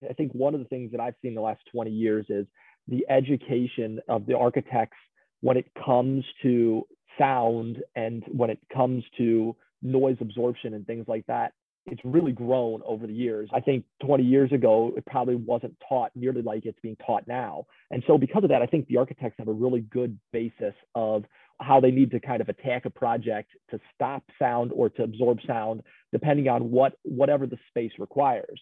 I 0.09 0.13
think 0.15 0.33
one 0.33 0.55
of 0.55 0.61
the 0.61 0.67
things 0.67 0.93
that 0.93 1.01
I've 1.01 1.15
seen 1.21 1.35
the 1.35 1.41
last 1.41 1.61
20 1.73 1.91
years 1.91 2.27
is 2.29 2.47
the 2.89 3.05
education 3.11 4.01
of 4.09 4.27
the 4.27 4.37
architects 4.37 4.97
when 5.41 5.57
it 5.57 5.67
comes 5.85 6.25
to 6.43 6.87
sound 7.19 7.79
and 7.97 8.23
when 8.29 8.51
it 8.51 8.59
comes 8.75 9.05
to 9.19 9.57
noise 9.83 10.17
absorption 10.21 10.75
and 10.75 10.87
things 10.87 11.07
like 11.09 11.27
that 11.27 11.53
it's 11.87 12.01
really 12.05 12.33
grown 12.33 12.83
over 12.85 13.07
the 13.07 13.13
years. 13.13 13.49
I 13.53 13.61
think 13.61 13.85
20 14.05 14.23
years 14.23 14.53
ago, 14.53 14.93
it 14.97 15.05
probably 15.07 15.37
wasn't 15.37 15.77
taught 15.89 16.11
nearly 16.15 16.43
like 16.43 16.67
it's 16.67 16.79
being 16.83 16.97
taught 17.05 17.27
now. 17.27 17.67
And 17.91 18.03
so, 18.07 18.19
because 18.19 18.45
of 18.45 18.51
that, 18.51 18.63
I 18.63 18.67
think 18.67 18.87
the 18.87 18.99
architects 18.99 19.37
have 19.39 19.49
a 19.49 19.53
really 19.53 19.81
good 19.81 20.19
basis 20.33 20.75
of 20.95 21.25
how 21.61 21.81
they 21.81 21.91
need 21.91 22.11
to 22.11 22.21
kind 22.21 22.41
of 22.41 22.49
attack 22.49 22.85
a 22.85 22.91
project 22.91 23.51
to 23.71 23.81
stop 23.95 24.23
sound 24.39 24.73
or 24.75 24.89
to 24.91 25.03
absorb 25.03 25.39
sound, 25.47 25.83
depending 26.13 26.49
on 26.49 26.71
what 26.71 26.95
whatever 27.03 27.47
the 27.47 27.59
space 27.69 27.93
requires. 27.99 28.61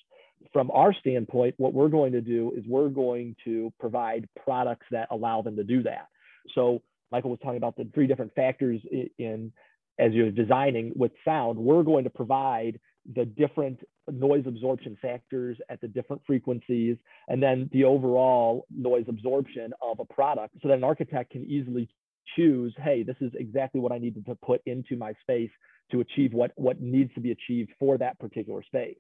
From 0.53 0.71
our 0.71 0.95
standpoint, 0.95 1.55
what 1.59 1.75
we're 1.75 1.89
going 1.89 2.13
to 2.13 2.21
do 2.21 2.53
is 2.57 2.65
we're 2.67 2.89
going 2.89 3.35
to 3.45 3.73
provide 3.81 4.29
products 4.45 4.87
that 4.93 5.09
allow 5.11 5.43
them 5.43 5.57
to 5.57 5.65
do 5.65 5.83
that. 5.83 6.07
So, 6.55 6.83
Michael 7.11 7.31
was 7.31 7.41
talking 7.43 7.57
about 7.57 7.77
the 7.77 7.89
three 7.95 8.07
different 8.07 8.35
factors 8.35 8.81
in 9.19 9.53
as 9.99 10.13
you're 10.13 10.31
designing 10.31 10.93
with 10.95 11.13
sound, 11.25 11.59
we're 11.59 11.83
going 11.83 12.05
to 12.05 12.11
provide 12.11 12.79
the 13.15 13.25
different 13.25 13.81
noise 14.11 14.45
absorption 14.47 14.97
factors 15.01 15.57
at 15.71 15.81
the 15.81 15.89
different 15.89 16.23
frequencies, 16.27 16.97
and 17.29 17.43
then 17.43 17.69
the 17.73 17.85
overall 17.85 18.67
noise 18.71 19.07
absorption 19.09 19.73
of 19.83 20.01
a 20.01 20.05
product 20.05 20.55
so 20.63 20.69
that 20.69 20.75
an 20.75 20.85
architect 20.85 21.31
can 21.31 21.45
easily 21.45 21.89
choose, 22.37 22.75
hey, 22.83 23.03
this 23.03 23.17
is 23.21 23.33
exactly 23.35 23.81
what 23.81 23.93
I 23.93 23.99
needed 23.99 24.27
to 24.27 24.35
put 24.35 24.61
into 24.67 24.97
my 24.97 25.15
space 25.23 25.51
to 25.91 26.01
achieve 26.01 26.35
what, 26.35 26.53
what 26.57 26.81
needs 26.81 27.13
to 27.15 27.21
be 27.21 27.31
achieved 27.31 27.71
for 27.79 27.97
that 27.99 28.19
particular 28.19 28.63
space. 28.63 28.99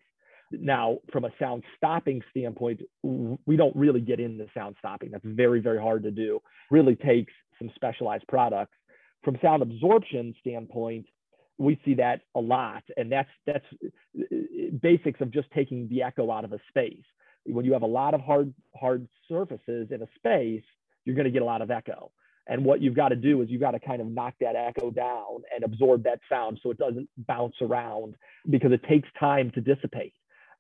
Now, 0.50 0.98
from 1.12 1.26
a 1.26 1.30
sound 1.38 1.62
stopping 1.76 2.22
standpoint, 2.30 2.80
we 3.02 3.56
don't 3.56 3.76
really 3.76 4.00
get 4.00 4.18
into 4.18 4.46
sound 4.54 4.76
stopping. 4.78 5.10
That's 5.10 5.24
very, 5.26 5.60
very 5.60 5.78
hard 5.78 6.04
to 6.04 6.10
do. 6.10 6.40
Really 6.70 6.96
takes 6.96 7.34
some 7.58 7.70
specialized 7.74 8.24
products. 8.28 8.72
From 9.24 9.36
sound 9.42 9.60
absorption 9.62 10.34
standpoint, 10.40 11.04
we 11.58 11.80
see 11.84 11.94
that 11.94 12.20
a 12.34 12.40
lot 12.40 12.82
and 12.96 13.10
that's 13.10 13.28
that's 13.46 13.64
basics 14.80 15.20
of 15.20 15.30
just 15.30 15.50
taking 15.52 15.88
the 15.88 16.02
echo 16.02 16.30
out 16.30 16.44
of 16.44 16.52
a 16.52 16.58
space. 16.68 17.04
When 17.44 17.64
you 17.64 17.72
have 17.72 17.82
a 17.82 17.86
lot 17.86 18.14
of 18.14 18.20
hard 18.20 18.54
hard 18.74 19.08
surfaces 19.28 19.88
in 19.90 20.02
a 20.02 20.08
space 20.16 20.64
you're 21.04 21.16
going 21.16 21.24
to 21.24 21.30
get 21.30 21.42
a 21.42 21.46
lot 21.46 21.62
of 21.62 21.70
echo. 21.70 22.12
And 22.48 22.64
what 22.64 22.82
you've 22.82 22.94
got 22.94 23.08
to 23.08 23.16
do 23.16 23.40
is 23.42 23.48
you've 23.50 23.60
got 23.60 23.72
to 23.72 23.80
kind 23.80 24.00
of 24.00 24.08
knock 24.08 24.34
that 24.40 24.56
echo 24.56 24.90
down 24.90 25.42
and 25.54 25.64
absorb 25.64 26.04
that 26.04 26.20
sound 26.30 26.60
so 26.62 26.70
it 26.70 26.78
doesn't 26.78 27.08
bounce 27.26 27.54
around 27.62 28.14
because 28.50 28.72
it 28.72 28.82
takes 28.88 29.08
time 29.18 29.50
to 29.52 29.60
dissipate. 29.60 30.14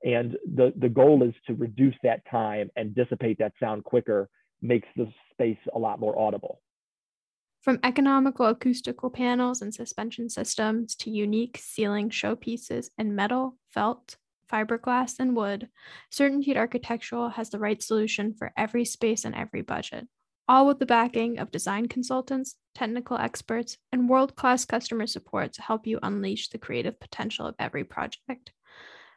And 0.04 0.36
the 0.54 0.72
the 0.76 0.88
goal 0.88 1.22
is 1.22 1.34
to 1.48 1.54
reduce 1.54 1.96
that 2.02 2.22
time 2.30 2.70
and 2.76 2.94
dissipate 2.94 3.38
that 3.38 3.52
sound 3.60 3.84
quicker 3.84 4.28
makes 4.62 4.88
the 4.96 5.06
space 5.32 5.58
a 5.74 5.78
lot 5.78 5.98
more 6.00 6.18
audible 6.18 6.60
from 7.62 7.80
economical 7.82 8.46
acoustical 8.46 9.10
panels 9.10 9.62
and 9.62 9.74
suspension 9.74 10.28
systems 10.28 10.94
to 10.96 11.10
unique 11.10 11.58
ceiling 11.60 12.08
showpieces 12.08 12.90
in 12.96 13.14
metal, 13.14 13.56
felt, 13.68 14.16
fiberglass, 14.50 15.18
and 15.18 15.36
wood, 15.36 15.68
Certainteed 16.12 16.56
Architectural 16.56 17.30
has 17.30 17.50
the 17.50 17.58
right 17.58 17.82
solution 17.82 18.34
for 18.34 18.52
every 18.56 18.84
space 18.84 19.24
and 19.24 19.34
every 19.34 19.62
budget, 19.62 20.06
all 20.48 20.66
with 20.66 20.78
the 20.78 20.86
backing 20.86 21.38
of 21.38 21.50
design 21.50 21.88
consultants, 21.88 22.56
technical 22.74 23.18
experts, 23.18 23.76
and 23.92 24.08
world 24.08 24.36
class 24.36 24.64
customer 24.64 25.06
support 25.06 25.52
to 25.54 25.62
help 25.62 25.86
you 25.86 25.98
unleash 26.02 26.48
the 26.48 26.58
creative 26.58 26.98
potential 26.98 27.46
of 27.46 27.54
every 27.58 27.84
project. 27.84 28.52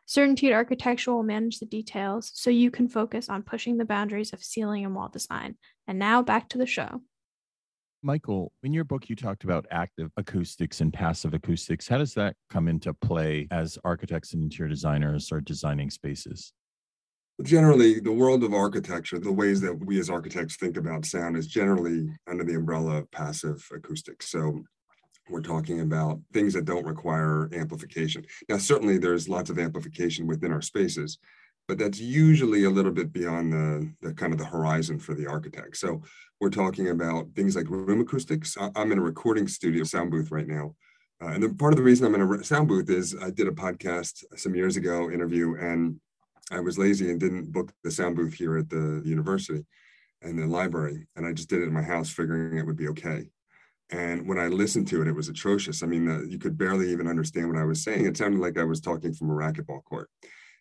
Certainteed 0.07 0.51
Architectural 0.51 1.17
will 1.17 1.23
manage 1.23 1.59
the 1.59 1.65
details 1.65 2.31
so 2.33 2.49
you 2.49 2.69
can 2.69 2.89
focus 2.89 3.29
on 3.29 3.43
pushing 3.43 3.77
the 3.77 3.85
boundaries 3.85 4.33
of 4.33 4.43
ceiling 4.43 4.83
and 4.83 4.93
wall 4.93 5.07
design. 5.07 5.55
And 5.87 5.99
now 5.99 6.21
back 6.21 6.49
to 6.49 6.57
the 6.57 6.65
show. 6.65 7.01
Michael, 8.03 8.51
in 8.63 8.73
your 8.73 8.83
book, 8.83 9.09
you 9.09 9.15
talked 9.15 9.43
about 9.43 9.67
active 9.69 10.09
acoustics 10.17 10.81
and 10.81 10.91
passive 10.91 11.35
acoustics. 11.35 11.87
How 11.87 11.99
does 11.99 12.15
that 12.15 12.35
come 12.49 12.67
into 12.67 12.93
play 12.95 13.47
as 13.51 13.77
architects 13.83 14.33
and 14.33 14.41
interior 14.41 14.69
designers 14.69 15.31
are 15.31 15.41
designing 15.41 15.91
spaces? 15.91 16.53
Generally, 17.43 17.99
the 17.99 18.11
world 18.11 18.43
of 18.43 18.53
architecture, 18.53 19.19
the 19.19 19.31
ways 19.31 19.61
that 19.61 19.73
we 19.85 19.99
as 19.99 20.09
architects 20.09 20.57
think 20.57 20.77
about 20.77 21.05
sound 21.05 21.37
is 21.37 21.47
generally 21.47 22.09
under 22.27 22.43
the 22.43 22.55
umbrella 22.55 22.97
of 22.97 23.11
passive 23.11 23.63
acoustics. 23.71 24.31
So 24.31 24.63
we're 25.29 25.41
talking 25.41 25.81
about 25.81 26.19
things 26.33 26.53
that 26.53 26.65
don't 26.65 26.85
require 26.85 27.49
amplification. 27.53 28.25
Now, 28.49 28.57
certainly 28.57 28.97
there's 28.97 29.29
lots 29.29 29.49
of 29.49 29.59
amplification 29.59 30.25
within 30.25 30.51
our 30.51 30.61
spaces, 30.61 31.19
but 31.71 31.77
that's 31.77 32.01
usually 32.01 32.65
a 32.65 32.69
little 32.69 32.91
bit 32.91 33.13
beyond 33.13 33.53
the, 33.53 33.89
the 34.01 34.13
kind 34.13 34.33
of 34.33 34.37
the 34.37 34.43
horizon 34.43 34.99
for 34.99 35.13
the 35.13 35.25
architect. 35.25 35.77
So 35.77 36.01
we're 36.41 36.49
talking 36.49 36.89
about 36.89 37.29
things 37.33 37.55
like 37.55 37.69
room 37.69 38.01
acoustics. 38.01 38.57
I'm 38.75 38.91
in 38.91 38.97
a 38.97 39.01
recording 39.01 39.47
studio 39.47 39.85
sound 39.85 40.11
booth 40.11 40.31
right 40.31 40.49
now. 40.49 40.75
Uh, 41.23 41.27
and 41.27 41.43
the, 41.43 41.53
part 41.53 41.71
of 41.71 41.77
the 41.77 41.83
reason 41.83 42.05
I'm 42.05 42.15
in 42.15 42.41
a 42.41 42.43
sound 42.43 42.67
booth 42.67 42.89
is 42.89 43.15
I 43.21 43.29
did 43.29 43.47
a 43.47 43.51
podcast 43.51 44.25
some 44.35 44.53
years 44.53 44.75
ago 44.75 45.09
interview 45.09 45.55
and 45.61 45.97
I 46.51 46.59
was 46.59 46.77
lazy 46.77 47.09
and 47.09 47.21
didn't 47.21 47.53
book 47.53 47.71
the 47.85 47.91
sound 47.91 48.17
booth 48.17 48.33
here 48.33 48.57
at 48.57 48.69
the 48.69 49.01
university 49.05 49.65
and 50.21 50.37
the 50.37 50.47
library. 50.47 51.07
And 51.15 51.25
I 51.25 51.31
just 51.31 51.47
did 51.47 51.61
it 51.61 51.67
in 51.67 51.73
my 51.73 51.83
house, 51.83 52.09
figuring 52.09 52.57
it 52.57 52.65
would 52.65 52.75
be 52.75 52.89
okay. 52.89 53.29
And 53.91 54.27
when 54.27 54.39
I 54.39 54.47
listened 54.47 54.89
to 54.89 55.01
it, 55.01 55.07
it 55.07 55.15
was 55.15 55.29
atrocious. 55.29 55.83
I 55.83 55.85
mean, 55.85 56.09
uh, 56.09 56.19
you 56.27 56.37
could 56.37 56.57
barely 56.57 56.91
even 56.91 57.07
understand 57.07 57.47
what 57.47 57.61
I 57.61 57.63
was 57.63 57.81
saying. 57.81 58.05
It 58.05 58.17
sounded 58.17 58.41
like 58.41 58.57
I 58.57 58.65
was 58.65 58.81
talking 58.81 59.13
from 59.13 59.29
a 59.29 59.33
racquetball 59.33 59.85
court. 59.85 60.09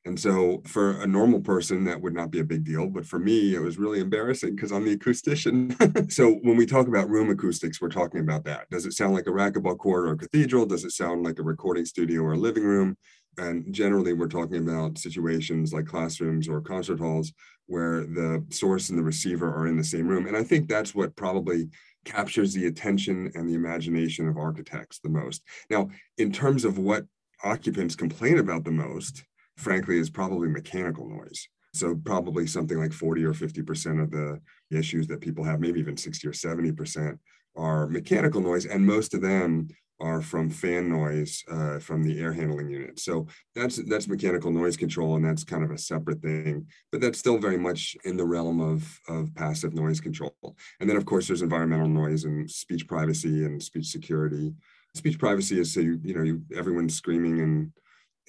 And 0.07 0.19
so 0.19 0.63
for 0.67 1.03
a 1.03 1.07
normal 1.07 1.41
person, 1.41 1.85
that 1.85 2.01
would 2.01 2.15
not 2.15 2.31
be 2.31 2.41
a 2.41 2.45
big 2.45 2.65
deal. 2.65 2.87
But 2.87 3.05
for 3.05 3.19
me, 3.19 3.55
it 3.55 3.61
was 3.61 3.79
really 3.79 4.01
embarrassing 4.01 4.57
because 4.57 4.73
I'm 4.73 4.85
the 4.85 4.97
acoustician. 4.97 6.13
so 6.13 6.35
when 6.43 6.57
we 6.57 6.65
talk 6.65 6.89
about 6.89 7.11
room 7.11 7.29
acoustics, 7.31 7.81
we're 7.81 7.91
talking 7.91 8.21
about 8.21 8.45
that. 8.45 8.71
Does 8.71 8.87
it 8.87 8.95
sound 8.95 9.13
like 9.15 9.27
a 9.27 9.31
racquetball 9.31 9.77
court 9.77 10.07
or 10.07 10.13
a 10.13 10.17
cathedral? 10.17 10.65
Does 10.65 10.85
it 10.85 10.93
sound 10.93 11.23
like 11.23 11.39
a 11.39 11.43
recording 11.43 11.85
studio 11.85 12.23
or 12.23 12.33
a 12.33 12.39
living 12.39 12.65
room? 12.65 12.97
And 13.37 13.73
generally, 13.73 14.15
we're 14.15 14.29
talking 14.29 14.57
about 14.57 14.99
situations 14.99 15.73
like 15.73 15.87
classrooms 15.87 16.49
or 16.49 16.61
concert 16.61 16.99
halls 16.99 17.33
where 17.67 18.01
the 18.01 18.45
source 18.51 18.89
and 18.89 18.99
the 18.99 19.03
receiver 19.03 19.55
are 19.55 19.67
in 19.67 19.77
the 19.77 19.85
same 19.85 20.09
room. 20.09 20.27
And 20.27 20.37
I 20.37 20.43
think 20.43 20.69
that's 20.69 20.95
what 20.95 21.15
probably 21.15 21.69
captures 22.05 22.55
the 22.55 22.67
attention 22.67 23.31
and 23.35 23.49
the 23.49 23.55
imagination 23.55 24.27
of 24.29 24.39
architects 24.39 24.99
the 24.99 25.11
most. 25.11 25.43
Now, 25.69 25.91
in 26.19 26.33
terms 26.33 26.65
of 26.65 26.79
what 26.79 27.05
occupants 27.45 27.95
complain 27.95 28.39
about 28.39 28.65
the 28.65 28.71
most, 28.71 29.25
frankly, 29.57 29.99
is 29.99 30.11
probably 30.11 30.49
mechanical 30.49 31.09
noise. 31.09 31.49
So 31.73 31.95
probably 31.95 32.47
something 32.47 32.79
like 32.79 32.93
40 32.93 33.25
or 33.25 33.33
50% 33.33 34.03
of 34.03 34.11
the 34.11 34.41
issues 34.71 35.07
that 35.07 35.21
people 35.21 35.45
have, 35.45 35.61
maybe 35.61 35.81
even 35.81 35.97
60 35.97 36.27
or 36.27 36.33
70% 36.33 37.19
are 37.57 37.87
mechanical 37.87 38.41
noise. 38.41 38.67
And 38.67 38.85
most 38.85 39.15
of 39.15 39.21
them 39.21 39.69
are 40.01 40.23
from 40.23 40.51
fan 40.51 40.89
noise 40.89 41.45
uh, 41.51 41.79
from 41.79 42.03
the 42.03 42.19
air 42.19 42.33
handling 42.33 42.71
unit. 42.71 42.99
So 42.99 43.27
that's 43.55 43.77
that's 43.87 44.09
mechanical 44.09 44.51
noise 44.51 44.77
control, 44.77 45.17
and 45.17 45.25
that's 45.25 45.45
kind 45.45 45.63
of 45.63 45.71
a 45.71 45.79
separate 45.79 46.23
thing. 46.23 46.67
But 46.91 47.01
that's 47.01 47.19
still 47.19 47.39
very 47.39 47.59
much 47.59 47.97
in 48.05 48.17
the 48.17 48.25
realm 48.25 48.61
of 48.61 48.99
of 49.09 49.35
passive 49.35 49.75
noise 49.75 50.01
control. 50.01 50.35
And 50.81 50.89
then 50.89 50.97
of 50.97 51.05
course 51.05 51.29
there's 51.29 51.43
environmental 51.43 51.89
noise 51.89 52.25
and 52.25 52.51
speech 52.51 52.89
privacy 52.89 53.45
and 53.45 53.63
speech 53.63 53.87
security. 53.87 54.55
Speech 54.95 55.19
privacy 55.19 55.61
is 55.61 55.73
so 55.73 55.81
you 55.81 56.01
you 56.03 56.15
know 56.15 56.23
you 56.23 56.43
everyone's 56.57 56.97
screaming 56.97 57.41
and 57.41 57.73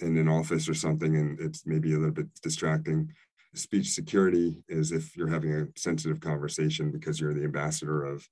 in 0.02 0.18
an 0.18 0.28
office 0.28 0.68
or 0.68 0.74
something 0.74 1.16
and 1.16 1.40
it's 1.40 1.66
maybe 1.66 1.94
a 1.94 1.98
little 1.98 2.14
bit 2.14 2.28
distracting. 2.42 3.12
Speech 3.54 3.92
security 3.92 4.64
is 4.70 4.92
if 4.92 5.16
you're 5.16 5.28
having 5.28 5.54
a 5.54 5.68
sensitive 5.76 6.20
conversation 6.20 6.92
because 6.92 7.20
you're 7.20 7.34
the 7.34 7.44
ambassador 7.44 8.04
of 8.04 8.28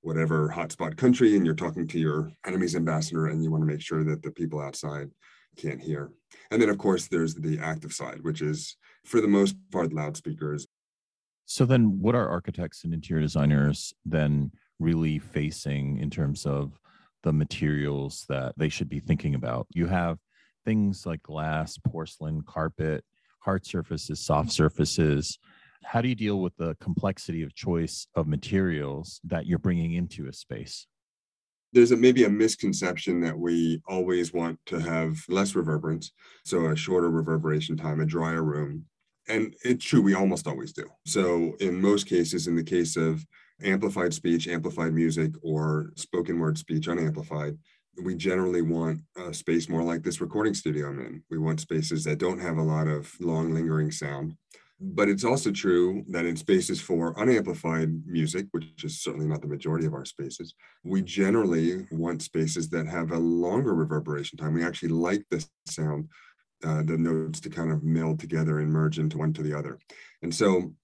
whatever 0.00 0.50
hotspot 0.54 0.96
country 0.96 1.34
and 1.34 1.46
you're 1.46 1.54
talking 1.54 1.86
to 1.88 1.98
your 1.98 2.30
enemy's 2.46 2.76
ambassador 2.76 3.26
and 3.26 3.42
you 3.42 3.50
want 3.50 3.62
to 3.62 3.66
make 3.66 3.80
sure 3.80 4.04
that 4.04 4.22
the 4.22 4.30
people 4.30 4.60
outside 4.60 5.10
can't 5.56 5.80
hear. 5.80 6.10
And 6.50 6.60
then, 6.60 6.68
of 6.68 6.78
course, 6.78 7.08
there's 7.08 7.34
the 7.34 7.58
active 7.58 7.92
side, 7.92 8.22
which 8.22 8.42
is 8.42 8.76
for 9.04 9.20
the 9.20 9.28
most 9.28 9.56
part 9.70 9.92
loudspeakers. 9.92 10.66
So, 11.46 11.64
then 11.64 12.00
what 12.00 12.14
are 12.14 12.28
architects 12.28 12.84
and 12.84 12.92
interior 12.92 13.22
designers 13.22 13.94
then 14.04 14.52
really 14.78 15.18
facing 15.18 15.98
in 15.98 16.10
terms 16.10 16.46
of 16.46 16.78
the 17.22 17.32
materials 17.32 18.24
that 18.28 18.54
they 18.56 18.68
should 18.68 18.88
be 18.88 19.00
thinking 19.00 19.34
about? 19.34 19.66
You 19.70 19.86
have 19.86 20.18
things 20.64 21.06
like 21.06 21.22
glass, 21.22 21.78
porcelain, 21.78 22.42
carpet, 22.42 23.04
hard 23.40 23.66
surfaces, 23.66 24.20
soft 24.20 24.48
mm-hmm. 24.48 24.52
surfaces. 24.52 25.38
how 25.84 26.00
do 26.00 26.08
you 26.08 26.14
deal 26.14 26.40
with 26.40 26.56
the 26.56 26.74
complexity 26.80 27.42
of 27.42 27.54
choice 27.54 28.06
of 28.14 28.26
materials 28.26 29.20
that 29.22 29.46
you're 29.46 29.58
bringing 29.58 29.92
into 29.92 30.26
a 30.26 30.32
space? 30.32 30.86
There's 31.74 31.90
a, 31.90 31.96
maybe 31.96 32.24
a 32.24 32.30
misconception 32.30 33.20
that 33.20 33.38
we 33.38 33.82
always 33.86 34.32
want 34.32 34.58
to 34.66 34.78
have 34.78 35.18
less 35.28 35.54
reverberance, 35.54 36.12
so 36.44 36.66
a 36.66 36.76
shorter 36.76 37.10
reverberation 37.10 37.76
time, 37.76 38.00
a 38.00 38.06
drier 38.06 38.42
room. 38.42 38.84
And 39.28 39.54
it's 39.62 39.84
true, 39.84 40.00
we 40.00 40.14
almost 40.14 40.46
always 40.46 40.72
do. 40.72 40.84
So, 41.04 41.54
in 41.60 41.80
most 41.80 42.06
cases, 42.06 42.46
in 42.46 42.54
the 42.54 42.62
case 42.62 42.96
of 42.96 43.26
amplified 43.62 44.14
speech, 44.14 44.48
amplified 44.48 44.92
music, 44.92 45.32
or 45.42 45.92
spoken 45.96 46.38
word 46.38 46.58
speech 46.58 46.88
unamplified, 46.88 47.58
we 48.02 48.14
generally 48.14 48.62
want 48.62 49.00
a 49.16 49.32
space 49.32 49.68
more 49.68 49.82
like 49.82 50.02
this 50.02 50.20
recording 50.20 50.54
studio 50.54 50.88
I'm 50.88 51.00
in. 51.00 51.22
We 51.30 51.38
want 51.38 51.60
spaces 51.60 52.04
that 52.04 52.18
don't 52.18 52.40
have 52.40 52.58
a 52.58 52.62
lot 52.62 52.86
of 52.86 53.12
long 53.20 53.54
lingering 53.54 53.90
sound. 53.90 54.34
But 54.80 55.08
it's 55.08 55.24
also 55.24 55.52
true 55.52 56.04
that 56.08 56.26
in 56.26 56.36
spaces 56.36 56.80
for 56.80 57.18
unamplified 57.18 57.90
music, 58.06 58.46
which 58.50 58.84
is 58.84 59.00
certainly 59.00 59.26
not 59.26 59.40
the 59.40 59.46
majority 59.48 59.86
of 59.86 59.94
our 59.94 60.04
spaces, 60.04 60.54
we 60.82 61.00
generally 61.00 61.86
want 61.92 62.22
spaces 62.22 62.68
that 62.70 62.86
have 62.86 63.12
a 63.12 63.18
longer 63.18 63.74
reverberation 63.74 64.36
time. 64.36 64.54
We 64.54 64.64
actually 64.64 64.90
like 64.90 65.24
the 65.30 65.46
sound, 65.66 66.08
uh, 66.64 66.82
the 66.82 66.98
notes 66.98 67.40
to 67.40 67.50
kind 67.50 67.70
of 67.70 67.84
meld 67.84 68.18
together 68.18 68.58
and 68.58 68.70
merge 68.70 68.98
into 68.98 69.16
one 69.16 69.32
to 69.34 69.42
the 69.42 69.56
other. 69.56 69.78
And 70.22 70.34
so 70.34 70.74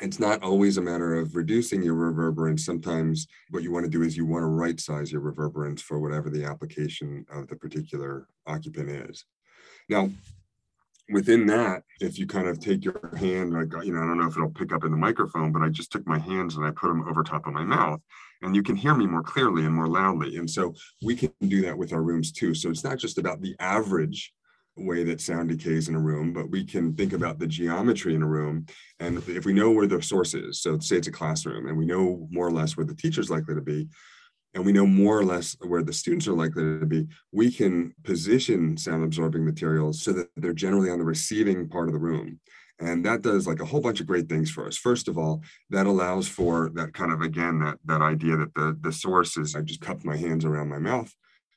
it's 0.00 0.18
not 0.18 0.42
always 0.42 0.76
a 0.76 0.82
matter 0.82 1.14
of 1.14 1.36
reducing 1.36 1.82
your 1.82 1.94
reverberance. 1.94 2.64
Sometimes 2.64 3.26
what 3.50 3.62
you 3.62 3.72
want 3.72 3.84
to 3.84 3.90
do 3.90 4.02
is 4.02 4.16
you 4.16 4.26
want 4.26 4.42
to 4.42 4.46
right 4.46 4.78
size 4.78 5.10
your 5.10 5.22
reverberance 5.22 5.80
for 5.80 5.98
whatever 5.98 6.28
the 6.28 6.44
application 6.44 7.24
of 7.30 7.48
the 7.48 7.56
particular 7.56 8.28
occupant 8.46 8.90
is. 8.90 9.24
Now, 9.88 10.10
within 11.10 11.46
that, 11.46 11.82
if 12.00 12.18
you 12.18 12.26
kind 12.26 12.48
of 12.48 12.60
take 12.60 12.84
your 12.84 13.10
hand, 13.16 13.52
like, 13.54 13.72
you 13.84 13.92
know, 13.92 14.02
I 14.02 14.06
don't 14.06 14.18
know 14.18 14.26
if 14.26 14.36
it'll 14.36 14.50
pick 14.50 14.72
up 14.72 14.84
in 14.84 14.90
the 14.90 14.96
microphone, 14.96 15.52
but 15.52 15.62
I 15.62 15.68
just 15.68 15.92
took 15.92 16.06
my 16.06 16.18
hands 16.18 16.56
and 16.56 16.66
I 16.66 16.72
put 16.72 16.88
them 16.88 17.08
over 17.08 17.22
top 17.22 17.46
of 17.46 17.54
my 17.54 17.64
mouth 17.64 18.00
and 18.42 18.54
you 18.54 18.62
can 18.62 18.76
hear 18.76 18.94
me 18.94 19.06
more 19.06 19.22
clearly 19.22 19.64
and 19.64 19.74
more 19.74 19.88
loudly. 19.88 20.36
And 20.36 20.50
so 20.50 20.74
we 21.02 21.16
can 21.16 21.32
do 21.40 21.62
that 21.62 21.78
with 21.78 21.92
our 21.92 22.02
rooms 22.02 22.32
too. 22.32 22.54
So 22.54 22.70
it's 22.70 22.84
not 22.84 22.98
just 22.98 23.18
about 23.18 23.40
the 23.40 23.56
average 23.60 24.32
way 24.76 25.04
that 25.04 25.20
sound 25.20 25.48
decays 25.48 25.88
in 25.88 25.94
a 25.94 26.00
room, 26.00 26.32
but 26.32 26.50
we 26.50 26.64
can 26.64 26.94
think 26.94 27.12
about 27.12 27.38
the 27.38 27.46
geometry 27.46 28.14
in 28.14 28.22
a 28.22 28.26
room. 28.26 28.66
And 29.00 29.18
if 29.28 29.44
we 29.44 29.52
know 29.52 29.70
where 29.70 29.86
the 29.86 30.02
source 30.02 30.34
is, 30.34 30.60
so 30.60 30.78
say 30.78 30.96
it's 30.96 31.08
a 31.08 31.12
classroom 31.12 31.66
and 31.66 31.76
we 31.76 31.86
know 31.86 32.26
more 32.30 32.46
or 32.46 32.52
less 32.52 32.76
where 32.76 32.86
the 32.86 32.94
teacher's 32.94 33.30
likely 33.30 33.54
to 33.54 33.60
be, 33.60 33.88
and 34.54 34.64
we 34.64 34.72
know 34.72 34.86
more 34.86 35.18
or 35.18 35.24
less 35.24 35.56
where 35.60 35.82
the 35.82 35.92
students 35.92 36.26
are 36.26 36.32
likely 36.32 36.62
to 36.62 36.86
be, 36.86 37.06
we 37.30 37.50
can 37.50 37.94
position 38.04 38.76
sound 38.76 39.04
absorbing 39.04 39.44
materials 39.44 40.02
so 40.02 40.12
that 40.12 40.28
they're 40.36 40.54
generally 40.54 40.90
on 40.90 40.98
the 40.98 41.04
receiving 41.04 41.68
part 41.68 41.88
of 41.88 41.92
the 41.92 41.98
room. 41.98 42.40
And 42.78 43.04
that 43.06 43.22
does 43.22 43.46
like 43.46 43.60
a 43.60 43.64
whole 43.64 43.80
bunch 43.80 44.00
of 44.00 44.06
great 44.06 44.28
things 44.28 44.50
for 44.50 44.66
us. 44.66 44.76
First 44.76 45.08
of 45.08 45.16
all, 45.16 45.42
that 45.70 45.86
allows 45.86 46.28
for 46.28 46.70
that 46.74 46.92
kind 46.92 47.12
of 47.12 47.22
again 47.22 47.58
that 47.60 47.78
that 47.86 48.02
idea 48.02 48.36
that 48.36 48.54
the 48.54 48.76
the 48.80 48.92
source 48.92 49.36
is 49.38 49.54
I 49.54 49.62
just 49.62 49.80
cup 49.80 50.04
my 50.04 50.16
hands 50.16 50.44
around 50.44 50.68
my 50.68 50.78
mouth 50.78 51.14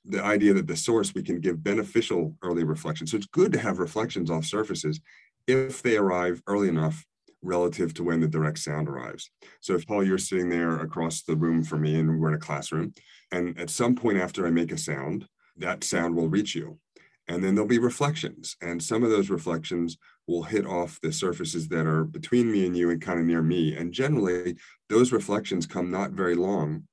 the 0.09 0.23
idea 0.23 0.53
that 0.53 0.67
the 0.67 0.75
source 0.75 1.13
we 1.13 1.23
can 1.23 1.39
give 1.39 1.63
beneficial 1.63 2.35
early 2.41 2.63
reflection. 2.63 3.07
So 3.07 3.15
it's 3.17 3.27
good 3.27 3.53
to 3.53 3.59
have 3.59 3.79
reflections 3.79 4.31
off 4.31 4.43
surfaces 4.43 4.99
if 5.47 5.81
they 5.81 5.97
arrive 5.97 6.41
early 6.47 6.67
enough 6.67 7.05
relative 7.41 7.93
to 7.93 8.03
when 8.03 8.19
the 8.19 8.27
direct 8.27 8.57
sound 8.59 8.89
arrives. 8.89 9.29
So 9.61 9.75
if 9.75 9.87
Paul, 9.87 10.03
you're 10.03 10.17
sitting 10.17 10.49
there 10.49 10.79
across 10.79 11.21
the 11.21 11.35
room 11.35 11.63
from 11.63 11.81
me 11.83 11.95
and 11.95 12.19
we're 12.19 12.29
in 12.29 12.33
a 12.33 12.39
classroom, 12.39 12.93
and 13.31 13.57
at 13.59 13.69
some 13.69 13.95
point 13.95 14.17
after 14.17 14.45
I 14.45 14.49
make 14.49 14.71
a 14.71 14.77
sound, 14.77 15.25
that 15.57 15.83
sound 15.83 16.15
will 16.15 16.27
reach 16.27 16.55
you. 16.55 16.79
And 17.27 17.43
then 17.43 17.53
there'll 17.53 17.67
be 17.67 17.77
reflections. 17.77 18.57
And 18.61 18.81
some 18.81 19.03
of 19.03 19.11
those 19.11 19.29
reflections 19.29 19.97
will 20.27 20.41
hit 20.41 20.65
off 20.65 20.99
the 21.01 21.11
surfaces 21.11 21.67
that 21.67 21.85
are 21.85 22.03
between 22.03 22.51
me 22.51 22.65
and 22.65 22.75
you 22.75 22.89
and 22.89 22.99
kind 22.99 23.19
of 23.19 23.25
near 23.25 23.43
me. 23.43 23.75
And 23.75 23.93
generally, 23.93 24.55
those 24.89 25.11
reflections 25.11 25.67
come 25.67 25.91
not 25.91 26.11
very 26.11 26.33
long 26.33 26.87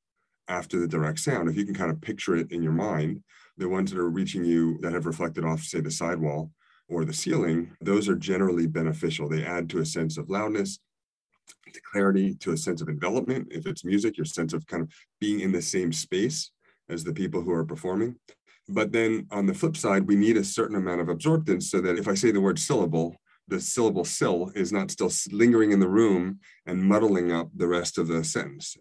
after 0.48 0.78
the 0.78 0.88
direct 0.88 1.18
sound. 1.18 1.48
If 1.48 1.56
you 1.56 1.64
can 1.64 1.74
kind 1.74 1.90
of 1.90 2.00
picture 2.00 2.36
it 2.36 2.52
in 2.52 2.62
your 2.62 2.72
mind, 2.72 3.22
the 3.56 3.68
ones 3.68 3.90
that 3.90 3.98
are 3.98 4.10
reaching 4.10 4.44
you 4.44 4.78
that 4.82 4.92
have 4.92 5.06
reflected 5.06 5.44
off, 5.44 5.62
say, 5.62 5.80
the 5.80 5.90
sidewall 5.90 6.50
or 6.88 7.04
the 7.04 7.12
ceiling, 7.12 7.70
those 7.80 8.08
are 8.08 8.16
generally 8.16 8.66
beneficial. 8.66 9.28
They 9.28 9.44
add 9.44 9.68
to 9.70 9.80
a 9.80 9.86
sense 9.86 10.18
of 10.18 10.30
loudness, 10.30 10.78
to 11.72 11.80
clarity, 11.90 12.34
to 12.36 12.52
a 12.52 12.56
sense 12.56 12.80
of 12.80 12.88
envelopment. 12.88 13.48
If 13.50 13.66
it's 13.66 13.84
music, 13.84 14.16
your 14.16 14.26
sense 14.26 14.52
of 14.52 14.66
kind 14.66 14.82
of 14.82 14.90
being 15.20 15.40
in 15.40 15.52
the 15.52 15.62
same 15.62 15.92
space 15.92 16.50
as 16.88 17.02
the 17.02 17.12
people 17.12 17.40
who 17.40 17.52
are 17.52 17.64
performing. 17.64 18.16
But 18.68 18.92
then 18.92 19.26
on 19.30 19.46
the 19.46 19.54
flip 19.54 19.76
side, 19.76 20.06
we 20.06 20.16
need 20.16 20.36
a 20.36 20.44
certain 20.44 20.76
amount 20.76 21.00
of 21.00 21.08
absorptance 21.08 21.64
so 21.64 21.80
that 21.80 21.98
if 21.98 22.08
I 22.08 22.14
say 22.14 22.30
the 22.30 22.40
word 22.40 22.58
syllable, 22.58 23.16
the 23.48 23.60
syllable 23.60 24.04
sill 24.04 24.50
is 24.54 24.72
not 24.72 24.90
still 24.90 25.10
lingering 25.30 25.70
in 25.70 25.78
the 25.78 25.88
room 25.88 26.40
and 26.66 26.82
muddling 26.82 27.30
up 27.30 27.48
the 27.54 27.68
rest 27.68 27.96
of 27.96 28.08
the 28.08 28.24
sentence. 28.24 28.76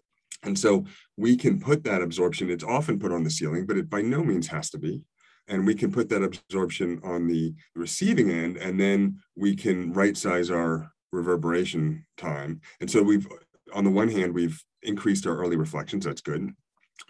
And 0.46 0.58
so 0.58 0.86
we 1.16 1.36
can 1.36 1.60
put 1.60 1.84
that 1.84 2.00
absorption, 2.00 2.50
it's 2.50 2.64
often 2.64 2.98
put 2.98 3.12
on 3.12 3.24
the 3.24 3.30
ceiling, 3.30 3.66
but 3.66 3.76
it 3.76 3.90
by 3.90 4.00
no 4.00 4.22
means 4.22 4.46
has 4.48 4.70
to 4.70 4.78
be. 4.78 5.02
And 5.48 5.66
we 5.66 5.74
can 5.74 5.92
put 5.92 6.08
that 6.08 6.22
absorption 6.22 7.00
on 7.04 7.28
the 7.28 7.54
receiving 7.74 8.30
end, 8.30 8.56
and 8.56 8.80
then 8.80 9.20
we 9.36 9.54
can 9.54 9.92
right 9.92 10.16
size 10.16 10.50
our 10.50 10.90
reverberation 11.12 12.04
time. 12.16 12.60
And 12.80 12.90
so 12.90 13.02
we've, 13.02 13.26
on 13.72 13.84
the 13.84 13.90
one 13.90 14.08
hand, 14.08 14.34
we've 14.34 14.60
increased 14.82 15.26
our 15.26 15.36
early 15.36 15.56
reflections, 15.56 16.04
that's 16.04 16.20
good. 16.20 16.50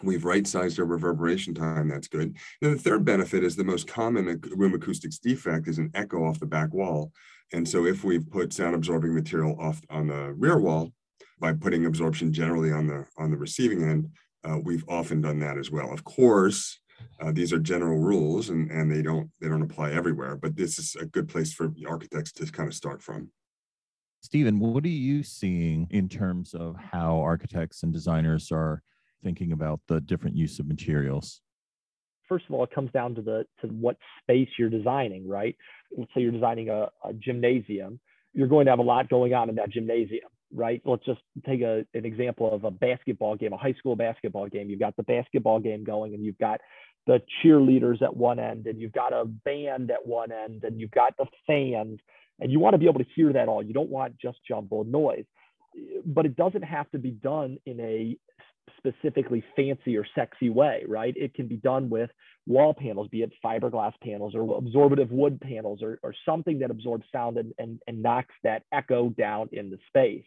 We've 0.02 0.24
right 0.24 0.46
sized 0.46 0.78
our 0.78 0.84
reverberation 0.84 1.54
time, 1.54 1.88
that's 1.88 2.08
good. 2.08 2.36
And 2.60 2.74
the 2.74 2.78
third 2.78 3.04
benefit 3.04 3.44
is 3.44 3.56
the 3.56 3.64
most 3.64 3.86
common 3.86 4.40
room 4.54 4.74
acoustics 4.74 5.18
defect 5.18 5.68
is 5.68 5.78
an 5.78 5.90
echo 5.94 6.24
off 6.24 6.40
the 6.40 6.46
back 6.46 6.74
wall. 6.74 7.12
And 7.52 7.66
so 7.66 7.86
if 7.86 8.04
we've 8.04 8.28
put 8.28 8.52
sound 8.52 8.74
absorbing 8.74 9.14
material 9.14 9.56
off 9.60 9.80
on 9.88 10.08
the 10.08 10.34
rear 10.34 10.58
wall, 10.58 10.92
by 11.38 11.52
putting 11.52 11.86
absorption 11.86 12.32
generally 12.32 12.72
on 12.72 12.86
the 12.86 13.06
on 13.18 13.30
the 13.30 13.36
receiving 13.36 13.82
end, 13.82 14.10
uh, 14.44 14.58
we've 14.58 14.84
often 14.88 15.20
done 15.20 15.38
that 15.40 15.58
as 15.58 15.70
well. 15.70 15.92
Of 15.92 16.04
course, 16.04 16.78
uh, 17.20 17.32
these 17.32 17.52
are 17.52 17.58
general 17.58 17.98
rules 17.98 18.50
and, 18.50 18.70
and 18.70 18.90
they 18.90 19.02
don't 19.02 19.30
they 19.40 19.48
don't 19.48 19.62
apply 19.62 19.92
everywhere, 19.92 20.36
but 20.36 20.56
this 20.56 20.78
is 20.78 20.96
a 20.96 21.06
good 21.06 21.28
place 21.28 21.52
for 21.52 21.72
architects 21.86 22.32
to 22.32 22.46
kind 22.46 22.68
of 22.68 22.74
start 22.74 23.02
from. 23.02 23.30
Stephen, 24.20 24.58
what 24.58 24.84
are 24.84 24.88
you 24.88 25.22
seeing 25.22 25.86
in 25.90 26.08
terms 26.08 26.54
of 26.54 26.76
how 26.76 27.20
architects 27.20 27.82
and 27.82 27.92
designers 27.92 28.50
are 28.50 28.82
thinking 29.22 29.52
about 29.52 29.80
the 29.88 30.00
different 30.00 30.36
use 30.36 30.58
of 30.58 30.66
materials? 30.66 31.42
First 32.28 32.46
of 32.48 32.54
all, 32.54 32.64
it 32.64 32.74
comes 32.74 32.90
down 32.90 33.14
to 33.14 33.22
the 33.22 33.46
to 33.60 33.68
what 33.68 33.96
space 34.22 34.48
you're 34.58 34.70
designing, 34.70 35.28
right? 35.28 35.54
Let's 35.96 36.10
say 36.14 36.22
you're 36.22 36.32
designing 36.32 36.70
a, 36.70 36.88
a 37.04 37.12
gymnasium. 37.12 38.00
You're 38.32 38.48
going 38.48 38.66
to 38.66 38.72
have 38.72 38.80
a 38.80 38.82
lot 38.82 39.08
going 39.08 39.32
on 39.32 39.48
in 39.48 39.54
that 39.54 39.70
gymnasium 39.70 40.28
right? 40.54 40.80
Let's 40.84 41.04
just 41.04 41.20
take 41.44 41.60
a, 41.60 41.84
an 41.94 42.04
example 42.04 42.52
of 42.52 42.64
a 42.64 42.70
basketball 42.70 43.36
game, 43.36 43.52
a 43.52 43.56
high 43.56 43.74
school 43.74 43.96
basketball 43.96 44.48
game. 44.48 44.70
You've 44.70 44.80
got 44.80 44.96
the 44.96 45.02
basketball 45.02 45.60
game 45.60 45.84
going, 45.84 46.14
and 46.14 46.24
you've 46.24 46.38
got 46.38 46.60
the 47.06 47.20
cheerleaders 47.42 48.02
at 48.02 48.16
one 48.16 48.38
end, 48.38 48.66
and 48.66 48.80
you've 48.80 48.92
got 48.92 49.12
a 49.12 49.24
band 49.24 49.90
at 49.90 50.06
one 50.06 50.32
end, 50.32 50.64
and 50.64 50.80
you've 50.80 50.90
got 50.90 51.16
the 51.16 51.26
fans, 51.46 51.98
and 52.40 52.50
you 52.50 52.58
want 52.58 52.74
to 52.74 52.78
be 52.78 52.86
able 52.86 53.00
to 53.00 53.06
hear 53.14 53.32
that 53.32 53.48
all. 53.48 53.62
You 53.62 53.72
don't 53.72 53.90
want 53.90 54.18
just 54.18 54.38
jumbled 54.46 54.88
noise, 54.88 55.24
but 56.04 56.26
it 56.26 56.36
doesn't 56.36 56.62
have 56.62 56.90
to 56.90 56.98
be 56.98 57.10
done 57.10 57.58
in 57.66 57.80
a 57.80 58.16
specifically 58.76 59.44
fancy 59.54 59.96
or 59.96 60.06
sexy 60.14 60.50
way, 60.50 60.84
right? 60.86 61.14
It 61.16 61.34
can 61.34 61.46
be 61.46 61.56
done 61.56 61.88
with 61.88 62.10
wall 62.46 62.74
panels, 62.74 63.08
be 63.08 63.22
it 63.22 63.32
fiberglass 63.44 63.92
panels 64.02 64.34
or 64.34 64.56
absorbative 64.56 65.10
wood 65.10 65.40
panels 65.40 65.82
or, 65.82 65.98
or 66.02 66.14
something 66.24 66.58
that 66.60 66.70
absorbs 66.70 67.04
sound 67.12 67.36
and, 67.38 67.52
and, 67.58 67.80
and 67.86 68.02
knocks 68.02 68.34
that 68.44 68.62
echo 68.72 69.10
down 69.10 69.48
in 69.52 69.70
the 69.70 69.78
space 69.88 70.24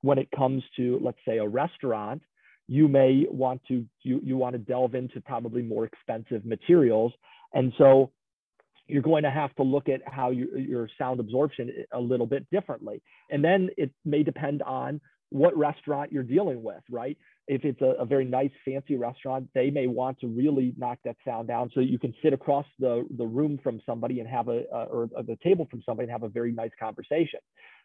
when 0.00 0.18
it 0.18 0.28
comes 0.30 0.62
to, 0.76 0.98
let's 1.02 1.18
say, 1.26 1.38
a 1.38 1.48
restaurant, 1.48 2.22
you 2.68 2.86
may 2.86 3.26
want 3.30 3.60
to 3.68 3.86
you, 4.02 4.20
you 4.22 4.36
want 4.36 4.52
to 4.52 4.58
delve 4.58 4.94
into 4.94 5.20
probably 5.20 5.62
more 5.62 5.84
expensive 5.84 6.44
materials. 6.44 7.12
And 7.54 7.72
so 7.78 8.12
you're 8.86 9.02
going 9.02 9.22
to 9.22 9.30
have 9.30 9.54
to 9.56 9.62
look 9.62 9.88
at 9.88 10.00
how 10.06 10.30
you, 10.30 10.48
your 10.56 10.88
sound 10.98 11.20
absorption 11.20 11.70
a 11.92 12.00
little 12.00 12.26
bit 12.26 12.48
differently. 12.50 13.02
And 13.30 13.42
then 13.42 13.70
it 13.76 13.90
may 14.04 14.22
depend 14.22 14.62
on 14.62 15.00
what 15.30 15.56
restaurant 15.56 16.12
you're 16.12 16.22
dealing 16.22 16.62
with, 16.62 16.82
right? 16.90 17.16
If 17.48 17.64
it's 17.64 17.80
a, 17.80 17.94
a, 17.98 18.04
very 18.04 18.26
nice, 18.26 18.50
fancy 18.64 18.96
restaurant, 18.96 19.48
they 19.54 19.70
may 19.70 19.86
want 19.86 20.20
to 20.20 20.26
really 20.28 20.74
knock 20.76 20.98
that 21.04 21.16
sound 21.24 21.48
down 21.48 21.70
so 21.74 21.80
you 21.80 21.98
can 21.98 22.14
sit 22.22 22.34
across 22.34 22.66
the, 22.78 23.06
the 23.16 23.26
room 23.26 23.58
from 23.62 23.80
somebody 23.86 24.20
and 24.20 24.28
have 24.28 24.48
a, 24.48 24.64
uh, 24.72 24.84
or 24.90 25.08
the 25.26 25.38
table 25.42 25.66
from 25.70 25.82
somebody 25.86 26.04
and 26.04 26.12
have 26.12 26.24
a 26.24 26.28
very 26.28 26.52
nice 26.52 26.70
conversation. 26.78 27.40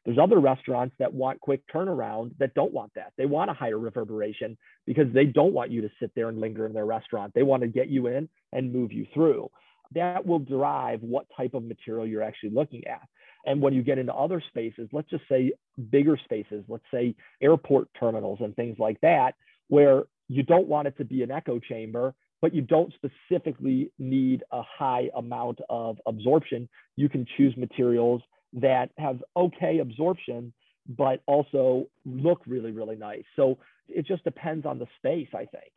There's 0.05 0.17
other 0.17 0.39
restaurants 0.39 0.95
that 0.99 1.13
want 1.13 1.39
quick 1.39 1.61
turnaround 1.73 2.31
that 2.39 2.53
don't 2.55 2.73
want 2.73 2.91
that. 2.95 3.13
They 3.17 3.25
want 3.25 3.49
a 3.49 3.53
higher 3.53 3.79
reverberation 3.79 4.57
because 4.85 5.07
they 5.13 5.25
don't 5.25 5.53
want 5.53 5.71
you 5.71 5.81
to 5.81 5.89
sit 5.99 6.11
there 6.13 6.27
and 6.27 6.41
linger 6.41 6.65
in 6.65 6.73
their 6.73 6.85
restaurant. 6.85 7.33
They 7.33 7.43
want 7.43 7.61
to 7.61 7.69
get 7.69 7.87
you 7.87 8.07
in 8.07 8.27
and 8.51 8.73
move 8.73 8.91
you 8.91 9.07
through. 9.13 9.49
That 9.93 10.25
will 10.25 10.39
drive 10.39 11.01
what 11.01 11.27
type 11.37 11.53
of 11.53 11.63
material 11.63 12.05
you're 12.05 12.23
actually 12.23 12.49
looking 12.49 12.85
at. 12.85 13.07
And 13.45 13.61
when 13.61 13.73
you 13.73 13.83
get 13.83 13.97
into 13.97 14.13
other 14.13 14.41
spaces, 14.49 14.89
let's 14.91 15.09
just 15.09 15.23
say 15.29 15.51
bigger 15.89 16.17
spaces, 16.23 16.63
let's 16.67 16.83
say 16.91 17.15
airport 17.41 17.89
terminals 17.99 18.39
and 18.41 18.55
things 18.55 18.77
like 18.79 18.99
that, 19.01 19.35
where 19.73 20.03
you 20.27 20.43
don't 20.43 20.67
want 20.67 20.87
it 20.87 20.95
to 20.95 21.03
be 21.03 21.23
an 21.23 21.31
echo 21.31 21.57
chamber, 21.57 22.13
but 22.43 22.53
you 22.53 22.61
don't 22.61 22.93
specifically 22.93 23.91
need 23.97 24.43
a 24.51 24.61
high 24.61 25.09
amount 25.15 25.59
of 25.67 25.97
absorption. 26.05 26.69
You 26.95 27.09
can 27.09 27.25
choose 27.35 27.57
materials 27.57 28.21
that 28.53 28.91
have 28.99 29.23
okay 29.35 29.79
absorption, 29.79 30.53
but 30.87 31.23
also 31.25 31.87
look 32.05 32.41
really, 32.45 32.69
really 32.69 32.95
nice. 32.95 33.23
So 33.35 33.57
it 33.87 34.05
just 34.05 34.23
depends 34.23 34.63
on 34.67 34.77
the 34.77 34.85
space, 34.97 35.29
I 35.33 35.45
think. 35.45 35.73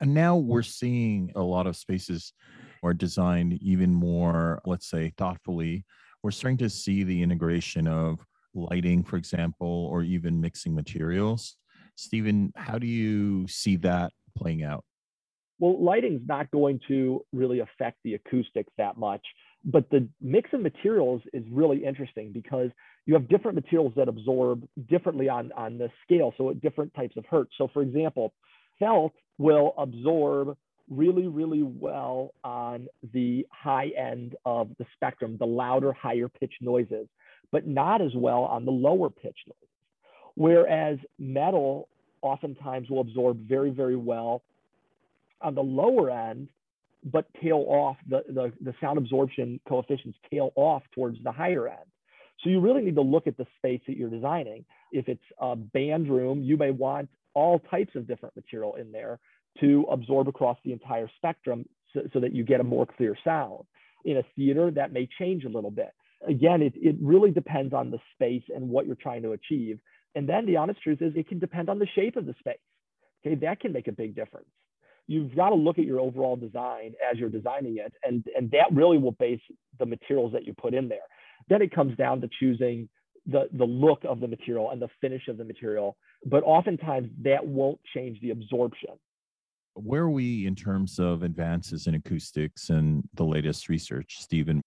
And 0.00 0.12
now 0.12 0.36
we're 0.36 0.64
seeing 0.64 1.30
a 1.36 1.42
lot 1.42 1.68
of 1.68 1.76
spaces 1.76 2.32
are 2.82 2.92
designed 2.92 3.52
even 3.62 3.94
more, 3.94 4.60
let's 4.66 4.90
say, 4.90 5.12
thoughtfully. 5.16 5.84
We're 6.24 6.32
starting 6.32 6.58
to 6.58 6.68
see 6.68 7.04
the 7.04 7.22
integration 7.22 7.86
of 7.86 8.18
lighting, 8.52 9.04
for 9.04 9.14
example, 9.14 9.88
or 9.92 10.02
even 10.02 10.40
mixing 10.40 10.74
materials. 10.74 11.56
Stephen, 11.96 12.52
how 12.56 12.78
do 12.78 12.86
you 12.86 13.46
see 13.48 13.76
that 13.76 14.12
playing 14.36 14.62
out? 14.62 14.84
Well, 15.58 15.82
lighting's 15.82 16.22
not 16.26 16.50
going 16.50 16.80
to 16.88 17.24
really 17.32 17.60
affect 17.60 17.98
the 18.02 18.14
acoustics 18.14 18.72
that 18.78 18.96
much, 18.96 19.24
but 19.64 19.88
the 19.90 20.08
mix 20.20 20.50
of 20.52 20.60
materials 20.60 21.22
is 21.32 21.44
really 21.50 21.84
interesting 21.84 22.32
because 22.32 22.70
you 23.06 23.14
have 23.14 23.28
different 23.28 23.54
materials 23.54 23.92
that 23.96 24.08
absorb 24.08 24.66
differently 24.88 25.28
on, 25.28 25.52
on 25.52 25.78
the 25.78 25.88
scale, 26.04 26.34
so 26.36 26.50
at 26.50 26.60
different 26.60 26.92
types 26.94 27.16
of 27.16 27.24
hertz. 27.26 27.52
So, 27.58 27.68
for 27.72 27.82
example, 27.82 28.32
felt 28.78 29.12
will 29.38 29.74
absorb 29.78 30.56
really, 30.90 31.28
really 31.28 31.62
well 31.62 32.34
on 32.42 32.88
the 33.12 33.46
high 33.50 33.90
end 33.96 34.34
of 34.44 34.70
the 34.78 34.86
spectrum, 34.94 35.36
the 35.38 35.46
louder, 35.46 35.92
higher 35.92 36.28
pitch 36.28 36.54
noises, 36.60 37.06
but 37.50 37.66
not 37.66 38.02
as 38.02 38.12
well 38.14 38.42
on 38.42 38.64
the 38.64 38.72
lower 38.72 39.10
pitch 39.10 39.38
noises. 39.46 39.71
Whereas 40.34 40.98
metal 41.18 41.88
oftentimes 42.22 42.88
will 42.88 43.00
absorb 43.00 43.46
very, 43.48 43.70
very 43.70 43.96
well 43.96 44.42
on 45.40 45.54
the 45.54 45.62
lower 45.62 46.10
end, 46.10 46.48
but 47.04 47.26
tail 47.42 47.64
off, 47.68 47.96
the, 48.08 48.22
the, 48.28 48.52
the 48.60 48.74
sound 48.80 48.98
absorption 48.98 49.60
coefficients 49.68 50.18
tail 50.30 50.52
off 50.54 50.82
towards 50.94 51.22
the 51.24 51.32
higher 51.32 51.68
end. 51.68 51.84
So 52.42 52.50
you 52.50 52.60
really 52.60 52.82
need 52.82 52.94
to 52.94 53.02
look 53.02 53.26
at 53.26 53.36
the 53.36 53.46
space 53.58 53.80
that 53.86 53.96
you're 53.96 54.10
designing. 54.10 54.64
If 54.92 55.08
it's 55.08 55.22
a 55.38 55.56
band 55.56 56.08
room, 56.08 56.42
you 56.42 56.56
may 56.56 56.70
want 56.70 57.08
all 57.34 57.58
types 57.70 57.94
of 57.94 58.06
different 58.06 58.36
material 58.36 58.76
in 58.76 58.92
there 58.92 59.18
to 59.60 59.86
absorb 59.90 60.28
across 60.28 60.58
the 60.64 60.72
entire 60.72 61.08
spectrum 61.16 61.66
so, 61.92 62.00
so, 62.12 62.20
that 62.20 62.34
you 62.34 62.42
get 62.42 62.60
a 62.60 62.64
more 62.64 62.86
clear 62.86 63.16
sound. 63.22 63.64
In 64.04 64.16
a 64.16 64.22
theater, 64.34 64.70
that 64.70 64.92
may 64.92 65.08
change 65.18 65.44
a 65.44 65.48
little 65.48 65.70
bit. 65.70 65.92
Again, 66.26 66.62
it, 66.62 66.72
it 66.76 66.96
really 67.00 67.30
depends 67.30 67.74
on 67.74 67.90
the 67.90 67.98
space 68.14 68.42
and 68.54 68.68
what 68.68 68.86
you're 68.86 68.96
trying 68.96 69.22
to 69.22 69.32
achieve. 69.32 69.78
And 70.14 70.28
then 70.28 70.46
the 70.46 70.56
honest 70.56 70.82
truth 70.82 71.00
is 71.00 71.12
it 71.16 71.28
can 71.28 71.38
depend 71.38 71.68
on 71.68 71.78
the 71.78 71.86
shape 71.94 72.16
of 72.16 72.26
the 72.26 72.34
space. 72.38 72.56
Okay, 73.24 73.34
that 73.36 73.60
can 73.60 73.72
make 73.72 73.88
a 73.88 73.92
big 73.92 74.14
difference. 74.14 74.48
You've 75.06 75.34
got 75.34 75.50
to 75.50 75.54
look 75.54 75.78
at 75.78 75.84
your 75.84 76.00
overall 76.00 76.36
design 76.36 76.94
as 77.10 77.18
you're 77.18 77.28
designing 77.28 77.78
it, 77.78 77.92
and, 78.04 78.24
and 78.36 78.50
that 78.52 78.66
really 78.72 78.98
will 78.98 79.12
base 79.12 79.40
the 79.78 79.86
materials 79.86 80.32
that 80.32 80.46
you 80.46 80.54
put 80.54 80.74
in 80.74 80.88
there. 80.88 80.98
Then 81.48 81.62
it 81.62 81.74
comes 81.74 81.96
down 81.96 82.20
to 82.20 82.28
choosing 82.38 82.88
the, 83.26 83.48
the 83.52 83.64
look 83.64 84.04
of 84.04 84.20
the 84.20 84.28
material 84.28 84.70
and 84.70 84.80
the 84.80 84.88
finish 85.00 85.28
of 85.28 85.38
the 85.38 85.44
material, 85.44 85.96
but 86.24 86.42
oftentimes 86.44 87.08
that 87.22 87.44
won't 87.46 87.80
change 87.94 88.20
the 88.20 88.30
absorption 88.30 88.90
where 89.74 90.02
are 90.02 90.10
we 90.10 90.46
in 90.46 90.54
terms 90.54 90.98
of 90.98 91.22
advances 91.22 91.86
in 91.86 91.94
acoustics 91.94 92.70
and 92.70 93.08
the 93.14 93.24
latest 93.24 93.68
research, 93.68 94.16
Stephen? 94.20 94.62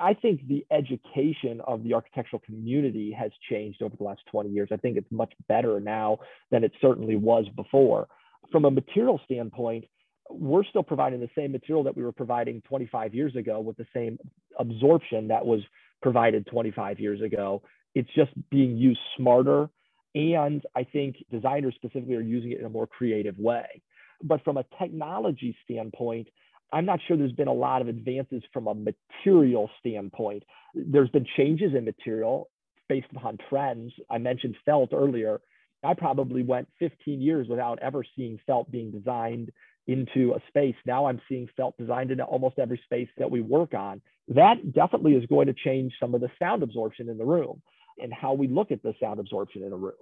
I 0.00 0.14
think 0.14 0.46
the 0.46 0.64
education 0.70 1.60
of 1.66 1.82
the 1.82 1.94
architectural 1.94 2.40
community 2.44 3.12
has 3.12 3.32
changed 3.50 3.82
over 3.82 3.96
the 3.96 4.04
last 4.04 4.20
20 4.30 4.50
years. 4.50 4.68
I 4.72 4.76
think 4.76 4.96
it's 4.96 5.10
much 5.10 5.32
better 5.48 5.80
now 5.80 6.18
than 6.50 6.62
it 6.62 6.72
certainly 6.80 7.16
was 7.16 7.46
before. 7.56 8.08
From 8.52 8.64
a 8.64 8.70
material 8.70 9.20
standpoint, 9.24 9.84
we're 10.30 10.64
still 10.64 10.82
providing 10.82 11.20
the 11.20 11.30
same 11.34 11.52
material 11.52 11.82
that 11.84 11.96
we 11.96 12.04
were 12.04 12.12
providing 12.12 12.62
25 12.62 13.14
years 13.14 13.34
ago 13.34 13.60
with 13.60 13.76
the 13.76 13.86
same 13.94 14.18
absorption 14.58 15.28
that 15.28 15.44
was 15.44 15.60
provided 16.02 16.46
25 16.46 17.00
years 17.00 17.20
ago. 17.20 17.62
It's 17.94 18.10
just 18.14 18.30
being 18.50 18.76
used 18.76 19.00
smarter. 19.16 19.68
And 20.14 20.64
I 20.76 20.84
think 20.84 21.16
designers 21.30 21.74
specifically 21.74 22.14
are 22.14 22.20
using 22.20 22.52
it 22.52 22.60
in 22.60 22.66
a 22.66 22.70
more 22.70 22.86
creative 22.86 23.38
way. 23.38 23.82
But 24.22 24.42
from 24.44 24.56
a 24.56 24.64
technology 24.78 25.56
standpoint, 25.64 26.28
I'm 26.72 26.84
not 26.84 27.00
sure 27.06 27.16
there's 27.16 27.32
been 27.32 27.48
a 27.48 27.52
lot 27.52 27.80
of 27.82 27.88
advances 27.88 28.42
from 28.52 28.66
a 28.66 28.74
material 28.74 29.70
standpoint. 29.80 30.44
There's 30.74 31.10
been 31.10 31.26
changes 31.36 31.74
in 31.74 31.84
material 31.84 32.50
based 32.88 33.06
upon 33.14 33.38
trends. 33.48 33.92
I 34.10 34.18
mentioned 34.18 34.56
felt 34.64 34.92
earlier. 34.92 35.40
I 35.82 35.94
probably 35.94 36.42
went 36.42 36.68
15 36.78 37.20
years 37.20 37.48
without 37.48 37.78
ever 37.80 38.04
seeing 38.16 38.38
felt 38.46 38.70
being 38.70 38.90
designed 38.90 39.50
into 39.86 40.34
a 40.34 40.42
space. 40.48 40.74
Now 40.84 41.06
I'm 41.06 41.20
seeing 41.28 41.48
felt 41.56 41.76
designed 41.78 42.10
into 42.10 42.24
almost 42.24 42.58
every 42.58 42.80
space 42.84 43.08
that 43.16 43.30
we 43.30 43.40
work 43.40 43.72
on. 43.74 44.02
That 44.28 44.72
definitely 44.74 45.14
is 45.14 45.24
going 45.26 45.46
to 45.46 45.54
change 45.54 45.94
some 45.98 46.14
of 46.14 46.20
the 46.20 46.30
sound 46.38 46.62
absorption 46.62 47.08
in 47.08 47.16
the 47.16 47.24
room 47.24 47.62
and 47.98 48.12
how 48.12 48.34
we 48.34 48.48
look 48.48 48.70
at 48.70 48.82
the 48.82 48.94
sound 49.00 49.20
absorption 49.20 49.62
in 49.62 49.72
a 49.72 49.76
room 49.76 49.94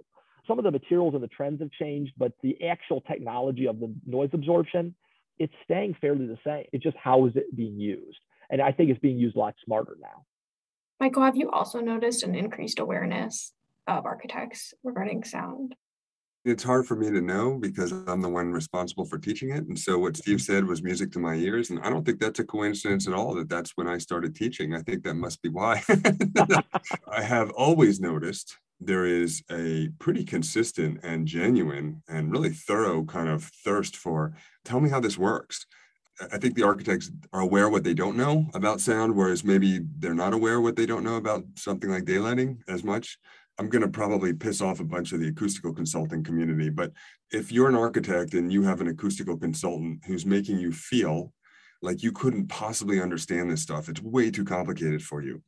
some 0.47 0.57
of 0.57 0.63
the 0.63 0.71
materials 0.71 1.13
and 1.13 1.21
the 1.21 1.27
trends 1.27 1.59
have 1.59 1.71
changed, 1.71 2.13
but 2.17 2.31
the 2.41 2.57
actual 2.65 3.01
technology 3.01 3.67
of 3.67 3.79
the 3.79 3.93
noise 4.05 4.29
absorption, 4.33 4.95
it's 5.39 5.53
staying 5.63 5.95
fairly 5.99 6.25
the 6.25 6.37
same. 6.45 6.65
It's 6.73 6.83
just 6.83 6.97
how 6.97 7.25
is 7.25 7.35
it 7.35 7.55
being 7.55 7.79
used? 7.79 8.19
And 8.49 8.61
I 8.61 8.71
think 8.71 8.89
it's 8.89 8.99
being 8.99 9.17
used 9.17 9.35
a 9.35 9.39
lot 9.39 9.55
smarter 9.63 9.97
now. 10.01 10.25
Michael, 10.99 11.23
have 11.23 11.35
you 11.35 11.51
also 11.51 11.79
noticed 11.79 12.23
an 12.23 12.35
increased 12.35 12.79
awareness 12.79 13.53
of 13.87 14.05
architects 14.05 14.73
regarding 14.83 15.23
sound? 15.23 15.75
It's 16.45 16.63
hard 16.63 16.87
for 16.87 16.95
me 16.95 17.09
to 17.11 17.21
know 17.21 17.57
because 17.59 17.91
I'm 17.91 18.21
the 18.21 18.29
one 18.29 18.53
responsible 18.53 19.05
for 19.05 19.17
teaching 19.17 19.51
it. 19.51 19.65
And 19.67 19.77
so 19.77 19.99
what 19.99 20.15
Steve 20.15 20.41
said 20.41 20.65
was 20.65 20.81
music 20.81 21.11
to 21.11 21.19
my 21.19 21.35
ears. 21.35 21.69
And 21.69 21.79
I 21.79 21.89
don't 21.89 22.05
think 22.05 22.19
that's 22.19 22.39
a 22.39 22.45
coincidence 22.45 23.05
at 23.05 23.13
all 23.13 23.35
that 23.35 23.49
that's 23.49 23.73
when 23.75 23.87
I 23.87 23.97
started 23.97 24.33
teaching. 24.33 24.73
I 24.73 24.81
think 24.81 25.03
that 25.03 25.15
must 25.15 25.41
be 25.41 25.49
why. 25.49 25.83
I 27.11 27.21
have 27.21 27.49
always 27.51 27.99
noticed 27.99 28.57
there 28.79 29.05
is 29.05 29.43
a 29.51 29.89
pretty 29.99 30.23
consistent 30.23 30.99
and 31.03 31.27
genuine 31.27 32.03
and 32.07 32.31
really 32.31 32.51
thorough 32.51 33.03
kind 33.03 33.29
of 33.29 33.43
thirst 33.43 33.95
for 33.95 34.33
tell 34.63 34.79
me 34.79 34.89
how 34.89 34.99
this 34.99 35.17
works. 35.17 35.65
I 36.31 36.37
think 36.37 36.55
the 36.55 36.63
architects 36.63 37.11
are 37.31 37.41
aware 37.41 37.69
what 37.69 37.83
they 37.83 37.93
don't 37.93 38.17
know 38.17 38.47
about 38.53 38.81
sound, 38.81 39.15
whereas 39.15 39.43
maybe 39.43 39.81
they're 39.99 40.15
not 40.15 40.33
aware 40.33 40.59
what 40.59 40.75
they 40.75 40.85
don't 40.85 41.03
know 41.03 41.15
about 41.15 41.43
something 41.55 41.89
like 41.89 42.05
daylighting 42.05 42.57
as 42.67 42.83
much. 42.83 43.19
I'm 43.59 43.69
going 43.69 43.83
to 43.83 43.87
probably 43.87 44.33
piss 44.33 44.61
off 44.61 44.79
a 44.79 44.83
bunch 44.83 45.11
of 45.11 45.19
the 45.19 45.29
acoustical 45.29 45.73
consulting 45.73 46.23
community, 46.23 46.69
but 46.69 46.91
if 47.31 47.51
you're 47.51 47.69
an 47.69 47.75
architect 47.75 48.33
and 48.33 48.51
you 48.51 48.63
have 48.63 48.81
an 48.81 48.87
acoustical 48.87 49.37
consultant 49.37 50.03
who's 50.05 50.25
making 50.25 50.59
you 50.59 50.71
feel 50.71 51.33
like 51.81 52.01
you 52.03 52.11
couldn't 52.11 52.47
possibly 52.47 53.01
understand 53.01 53.49
this 53.49 53.61
stuff, 53.61 53.89
it's 53.89 54.01
way 54.01 54.31
too 54.31 54.45
complicated 54.45 55.03
for 55.03 55.21
you 55.21 55.41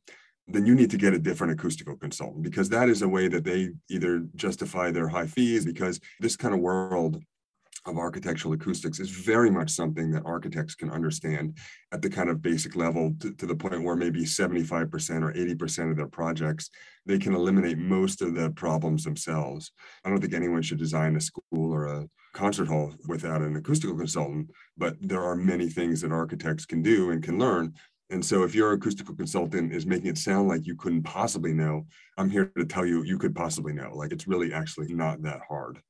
then 0.52 0.66
you 0.66 0.74
need 0.74 0.90
to 0.90 0.96
get 0.96 1.14
a 1.14 1.18
different 1.18 1.52
acoustical 1.52 1.96
consultant 1.96 2.42
because 2.42 2.68
that 2.68 2.88
is 2.88 3.02
a 3.02 3.08
way 3.08 3.28
that 3.28 3.44
they 3.44 3.70
either 3.88 4.26
justify 4.36 4.90
their 4.90 5.08
high 5.08 5.26
fees 5.26 5.64
because 5.64 6.00
this 6.20 6.36
kind 6.36 6.54
of 6.54 6.60
world 6.60 7.22
of 7.86 7.96
architectural 7.96 8.52
acoustics 8.52 9.00
is 9.00 9.10
very 9.10 9.50
much 9.50 9.70
something 9.70 10.10
that 10.10 10.26
architects 10.26 10.74
can 10.74 10.90
understand 10.90 11.56
at 11.92 12.02
the 12.02 12.10
kind 12.10 12.28
of 12.28 12.42
basic 12.42 12.76
level 12.76 13.14
to, 13.20 13.32
to, 13.34 13.46
the 13.46 13.54
point 13.54 13.82
where 13.82 13.96
maybe 13.96 14.22
75% 14.22 15.22
or 15.22 15.32
80% 15.32 15.90
of 15.90 15.96
their 15.96 16.06
projects 16.06 16.70
they 17.06 17.18
can 17.18 17.34
eliminate 17.34 17.78
most 17.78 18.20
of 18.20 18.34
the 18.34 18.50
problems 18.50 19.04
themselves. 19.04 19.72
I 20.04 20.10
don't 20.10 20.20
think 20.20 20.34
anyone 20.34 20.62
should 20.62 20.78
design 20.78 21.16
a 21.16 21.20
school 21.20 21.42
or 21.52 21.86
a 21.86 22.08
concert 22.34 22.68
hall 22.68 22.94
without 23.08 23.40
an 23.40 23.56
acoustical 23.56 23.96
consultant 23.96 24.50
but 24.76 24.96
there 25.00 25.22
are 25.22 25.34
many 25.34 25.68
things 25.68 26.00
that 26.00 26.12
architects 26.12 26.64
can 26.64 26.82
do 26.82 27.10
and 27.10 27.22
can 27.22 27.38
learn 27.38 27.74
and 28.10 28.24
so 28.24 28.42
if 28.42 28.54
your 28.54 28.72
acoustical 28.72 29.14
consultant 29.14 29.72
is 29.72 29.86
making 29.86 30.08
it 30.08 30.18
sound 30.18 30.48
like 30.48 30.66
you 30.66 30.74
couldn't 30.74 31.04
possibly 31.04 31.52
know, 31.52 31.86
I'm 32.18 32.28
here 32.28 32.52
to 32.58 32.64
tell 32.64 32.84
you 32.84 33.04
you 33.04 33.18
could 33.18 33.34
possibly 33.34 33.72
know. 33.72 33.92
Like 33.94 34.12
it's 34.12 34.26
really 34.26 34.52
actually 34.52 34.92
not 34.92 35.22
that 35.22 35.40
hard. 35.48 35.80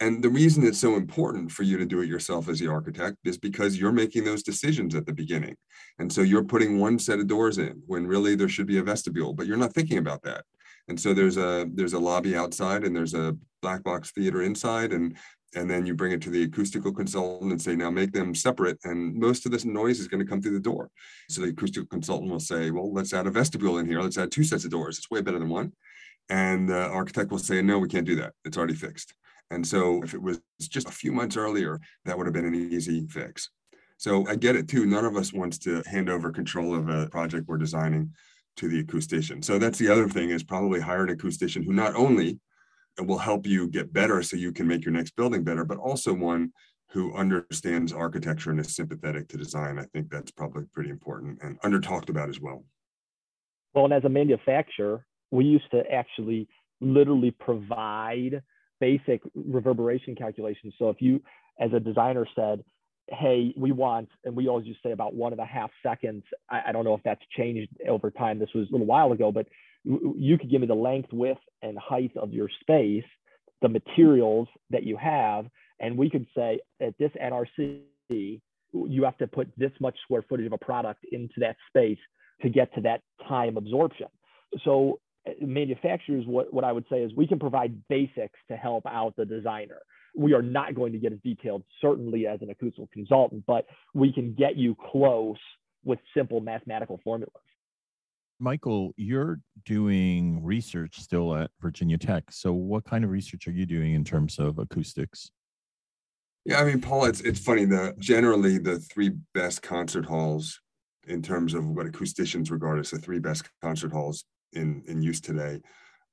And 0.00 0.22
the 0.22 0.28
reason 0.28 0.66
it's 0.66 0.78
so 0.78 0.96
important 0.96 1.50
for 1.50 1.62
you 1.62 1.78
to 1.78 1.86
do 1.86 2.02
it 2.02 2.08
yourself 2.08 2.48
as 2.48 2.58
the 2.58 2.68
architect 2.68 3.16
is 3.24 3.38
because 3.38 3.78
you're 3.78 3.92
making 3.92 4.24
those 4.24 4.42
decisions 4.42 4.94
at 4.94 5.06
the 5.06 5.12
beginning. 5.12 5.56
And 5.98 6.12
so 6.12 6.20
you're 6.20 6.44
putting 6.44 6.78
one 6.78 6.98
set 6.98 7.18
of 7.18 7.26
doors 7.26 7.56
in 7.56 7.82
when 7.86 8.06
really 8.06 8.34
there 8.34 8.48
should 8.48 8.66
be 8.66 8.76
a 8.78 8.82
vestibule, 8.82 9.32
but 9.32 9.46
you're 9.46 9.56
not 9.56 9.72
thinking 9.72 9.98
about 9.98 10.22
that. 10.22 10.44
And 10.88 11.00
so 11.00 11.14
there's 11.14 11.36
a 11.36 11.66
there's 11.72 11.94
a 11.94 11.98
lobby 11.98 12.36
outside 12.36 12.84
and 12.84 12.94
there's 12.94 13.14
a 13.14 13.36
black 13.62 13.82
box 13.82 14.12
theater 14.12 14.42
inside 14.42 14.92
and 14.92 15.16
and 15.56 15.68
then 15.68 15.86
you 15.86 15.94
bring 15.94 16.12
it 16.12 16.20
to 16.22 16.30
the 16.30 16.44
acoustical 16.44 16.92
consultant 16.92 17.50
and 17.50 17.60
say, 17.60 17.74
now 17.74 17.90
make 17.90 18.12
them 18.12 18.34
separate. 18.34 18.78
And 18.84 19.14
most 19.14 19.46
of 19.46 19.52
this 19.52 19.64
noise 19.64 19.98
is 19.98 20.06
going 20.06 20.24
to 20.24 20.28
come 20.28 20.40
through 20.40 20.52
the 20.52 20.60
door. 20.60 20.90
So 21.30 21.40
the 21.40 21.48
acoustical 21.48 21.88
consultant 21.88 22.30
will 22.30 22.40
say, 22.40 22.70
well, 22.70 22.92
let's 22.92 23.14
add 23.14 23.26
a 23.26 23.30
vestibule 23.30 23.78
in 23.78 23.86
here. 23.86 24.00
Let's 24.00 24.18
add 24.18 24.30
two 24.30 24.44
sets 24.44 24.64
of 24.64 24.70
doors. 24.70 24.98
It's 24.98 25.10
way 25.10 25.22
better 25.22 25.38
than 25.38 25.48
one. 25.48 25.72
And 26.28 26.68
the 26.68 26.86
architect 26.88 27.30
will 27.30 27.38
say, 27.38 27.62
no, 27.62 27.78
we 27.78 27.88
can't 27.88 28.06
do 28.06 28.16
that. 28.16 28.34
It's 28.44 28.58
already 28.58 28.74
fixed. 28.74 29.14
And 29.50 29.66
so 29.66 30.02
if 30.02 30.12
it 30.12 30.20
was 30.20 30.40
just 30.60 30.88
a 30.88 30.92
few 30.92 31.12
months 31.12 31.36
earlier, 31.36 31.80
that 32.04 32.16
would 32.18 32.26
have 32.26 32.34
been 32.34 32.46
an 32.46 32.54
easy 32.54 33.06
fix. 33.06 33.48
So 33.96 34.26
I 34.28 34.36
get 34.36 34.56
it 34.56 34.68
too. 34.68 34.84
None 34.84 35.06
of 35.06 35.16
us 35.16 35.32
wants 35.32 35.56
to 35.60 35.82
hand 35.86 36.10
over 36.10 36.30
control 36.30 36.74
of 36.74 36.88
a 36.88 37.08
project 37.08 37.48
we're 37.48 37.56
designing 37.56 38.12
to 38.56 38.68
the 38.68 38.84
acoustician. 38.84 39.42
So 39.42 39.58
that's 39.58 39.78
the 39.78 39.88
other 39.88 40.08
thing 40.08 40.30
is 40.30 40.42
probably 40.42 40.80
hire 40.80 41.04
an 41.04 41.16
acoustician 41.16 41.64
who 41.64 41.72
not 41.72 41.94
only 41.94 42.40
it 42.98 43.06
will 43.06 43.18
help 43.18 43.46
you 43.46 43.68
get 43.68 43.92
better 43.92 44.22
so 44.22 44.36
you 44.36 44.52
can 44.52 44.66
make 44.66 44.84
your 44.84 44.92
next 44.92 45.16
building 45.16 45.44
better, 45.44 45.64
but 45.64 45.78
also 45.78 46.12
one 46.12 46.52
who 46.90 47.14
understands 47.14 47.92
architecture 47.92 48.50
and 48.50 48.60
is 48.60 48.74
sympathetic 48.74 49.28
to 49.28 49.36
design. 49.36 49.78
I 49.78 49.84
think 49.92 50.10
that's 50.10 50.30
probably 50.30 50.64
pretty 50.72 50.90
important 50.90 51.38
and 51.42 51.58
under 51.62 51.80
talked 51.80 52.08
about 52.08 52.28
as 52.28 52.40
well. 52.40 52.64
Well, 53.74 53.84
and 53.84 53.94
as 53.94 54.04
a 54.04 54.08
manufacturer, 54.08 55.04
we 55.30 55.44
used 55.44 55.70
to 55.72 55.82
actually 55.92 56.48
literally 56.80 57.30
provide 57.30 58.42
basic 58.80 59.22
reverberation 59.34 60.14
calculations. 60.14 60.74
So 60.78 60.88
if 60.88 61.00
you, 61.00 61.22
as 61.60 61.72
a 61.72 61.80
designer, 61.80 62.26
said, 62.34 62.64
hey, 63.08 63.52
we 63.56 63.72
want, 63.72 64.08
and 64.24 64.34
we 64.34 64.48
always 64.48 64.66
to 64.66 64.74
say 64.82 64.92
about 64.92 65.14
one 65.14 65.32
and 65.32 65.40
a 65.40 65.44
half 65.44 65.70
seconds. 65.82 66.24
I, 66.50 66.62
I, 66.68 66.72
don't 66.72 66.84
know 66.84 66.94
if 66.94 67.02
that's 67.04 67.20
changed 67.36 67.70
over 67.88 68.10
time. 68.10 68.38
This 68.38 68.48
was 68.54 68.68
a 68.68 68.72
little 68.72 68.86
while 68.86 69.12
ago, 69.12 69.30
but 69.30 69.46
you 69.86 70.36
could 70.38 70.50
give 70.50 70.60
me 70.60 70.66
the 70.66 70.74
length, 70.74 71.12
width, 71.12 71.40
and 71.62 71.78
height 71.78 72.12
of 72.16 72.32
your 72.32 72.48
space, 72.60 73.04
the 73.62 73.68
materials 73.68 74.48
that 74.70 74.82
you 74.82 74.96
have, 74.96 75.46
and 75.80 75.96
we 75.96 76.10
could 76.10 76.26
say 76.36 76.60
at 76.80 76.96
this 76.98 77.10
NRC, 77.22 77.82
you 78.08 79.04
have 79.04 79.16
to 79.18 79.26
put 79.26 79.48
this 79.56 79.70
much 79.80 79.96
square 80.02 80.24
footage 80.28 80.46
of 80.46 80.52
a 80.52 80.58
product 80.58 81.04
into 81.12 81.34
that 81.38 81.56
space 81.68 81.98
to 82.42 82.48
get 82.48 82.74
to 82.74 82.80
that 82.82 83.02
time 83.28 83.56
absorption. 83.56 84.08
So 84.64 85.00
uh, 85.26 85.32
manufacturers, 85.40 86.24
what, 86.26 86.52
what 86.52 86.64
I 86.64 86.72
would 86.72 86.84
say 86.90 87.02
is 87.02 87.12
we 87.14 87.26
can 87.26 87.38
provide 87.38 87.80
basics 87.88 88.38
to 88.48 88.56
help 88.56 88.84
out 88.86 89.14
the 89.16 89.24
designer. 89.24 89.78
We 90.14 90.34
are 90.34 90.42
not 90.42 90.74
going 90.74 90.92
to 90.92 90.98
get 90.98 91.12
as 91.12 91.18
detailed, 91.22 91.62
certainly 91.80 92.26
as 92.26 92.40
an 92.42 92.50
acoustical 92.50 92.88
consultant, 92.92 93.44
but 93.46 93.66
we 93.94 94.12
can 94.12 94.34
get 94.34 94.56
you 94.56 94.76
close 94.90 95.36
with 95.84 95.98
simple 96.14 96.40
mathematical 96.40 97.00
formulas. 97.04 97.32
Michael, 98.38 98.92
you're 98.96 99.40
doing 99.64 100.42
research 100.44 101.00
still 101.00 101.34
at 101.34 101.50
Virginia 101.60 101.98
Tech. 101.98 102.24
So, 102.30 102.52
what 102.52 102.84
kind 102.84 103.04
of 103.04 103.10
research 103.10 103.46
are 103.48 103.52
you 103.52 103.66
doing 103.66 103.94
in 103.94 104.04
terms 104.04 104.38
of 104.38 104.58
acoustics? 104.58 105.30
Yeah, 106.44 106.60
I 106.60 106.64
mean, 106.64 106.80
Paul, 106.80 107.06
it's 107.06 107.20
it's 107.22 107.40
funny. 107.40 107.64
The 107.64 107.94
generally 107.98 108.58
the 108.58 108.78
three 108.78 109.12
best 109.34 109.62
concert 109.62 110.04
halls 110.04 110.60
in 111.06 111.22
terms 111.22 111.54
of 111.54 111.66
what 111.68 111.86
acousticians 111.86 112.50
regard 112.50 112.78
as 112.78 112.90
the 112.90 112.98
three 112.98 113.18
best 113.18 113.48
concert 113.62 113.92
halls 113.92 114.24
in 114.52 114.82
in 114.86 115.02
use 115.02 115.20
today 115.20 115.60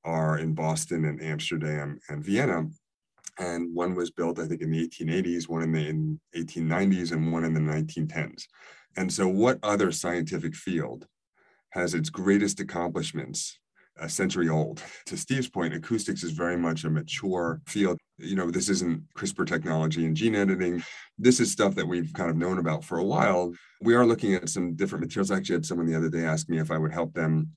are 0.04 0.38
in 0.38 0.54
Boston 0.54 1.04
and 1.04 1.22
Amsterdam 1.22 1.98
and 2.08 2.24
Vienna. 2.24 2.66
And 3.38 3.74
one 3.74 3.94
was 3.94 4.10
built, 4.10 4.38
I 4.38 4.46
think, 4.46 4.60
in 4.60 4.70
the 4.70 4.86
1880s, 4.86 5.48
one 5.48 5.62
in 5.62 5.72
the 5.72 5.88
in 5.88 6.20
1890s, 6.36 7.12
and 7.12 7.32
one 7.32 7.44
in 7.44 7.52
the 7.52 7.60
1910s. 7.60 8.44
And 8.96 9.12
so, 9.12 9.26
what 9.28 9.58
other 9.62 9.90
scientific 9.92 10.54
field 10.54 11.06
has 11.74 11.94
its 11.94 12.08
greatest 12.08 12.60
accomplishments 12.60 13.58
a 13.98 14.08
century 14.08 14.48
old. 14.48 14.82
To 15.06 15.16
Steve's 15.16 15.48
point, 15.48 15.74
acoustics 15.74 16.24
is 16.24 16.32
very 16.32 16.56
much 16.56 16.84
a 16.84 16.90
mature 16.90 17.60
field. 17.66 17.98
You 18.18 18.34
know, 18.34 18.50
this 18.50 18.68
isn't 18.68 19.02
CRISPR 19.16 19.46
technology 19.46 20.04
and 20.04 20.16
gene 20.16 20.34
editing. 20.34 20.82
This 21.18 21.40
is 21.40 21.52
stuff 21.52 21.74
that 21.76 21.86
we've 21.86 22.12
kind 22.12 22.30
of 22.30 22.36
known 22.36 22.58
about 22.58 22.84
for 22.84 22.98
a 22.98 23.04
while. 23.04 23.52
We 23.80 23.94
are 23.94 24.06
looking 24.06 24.34
at 24.34 24.48
some 24.48 24.74
different 24.74 25.04
materials. 25.04 25.30
I 25.30 25.36
actually 25.36 25.56
had 25.56 25.66
someone 25.66 25.86
the 25.86 25.96
other 25.96 26.10
day 26.10 26.24
ask 26.24 26.48
me 26.48 26.58
if 26.58 26.70
I 26.70 26.78
would 26.78 26.92
help 26.92 27.14
them 27.14 27.50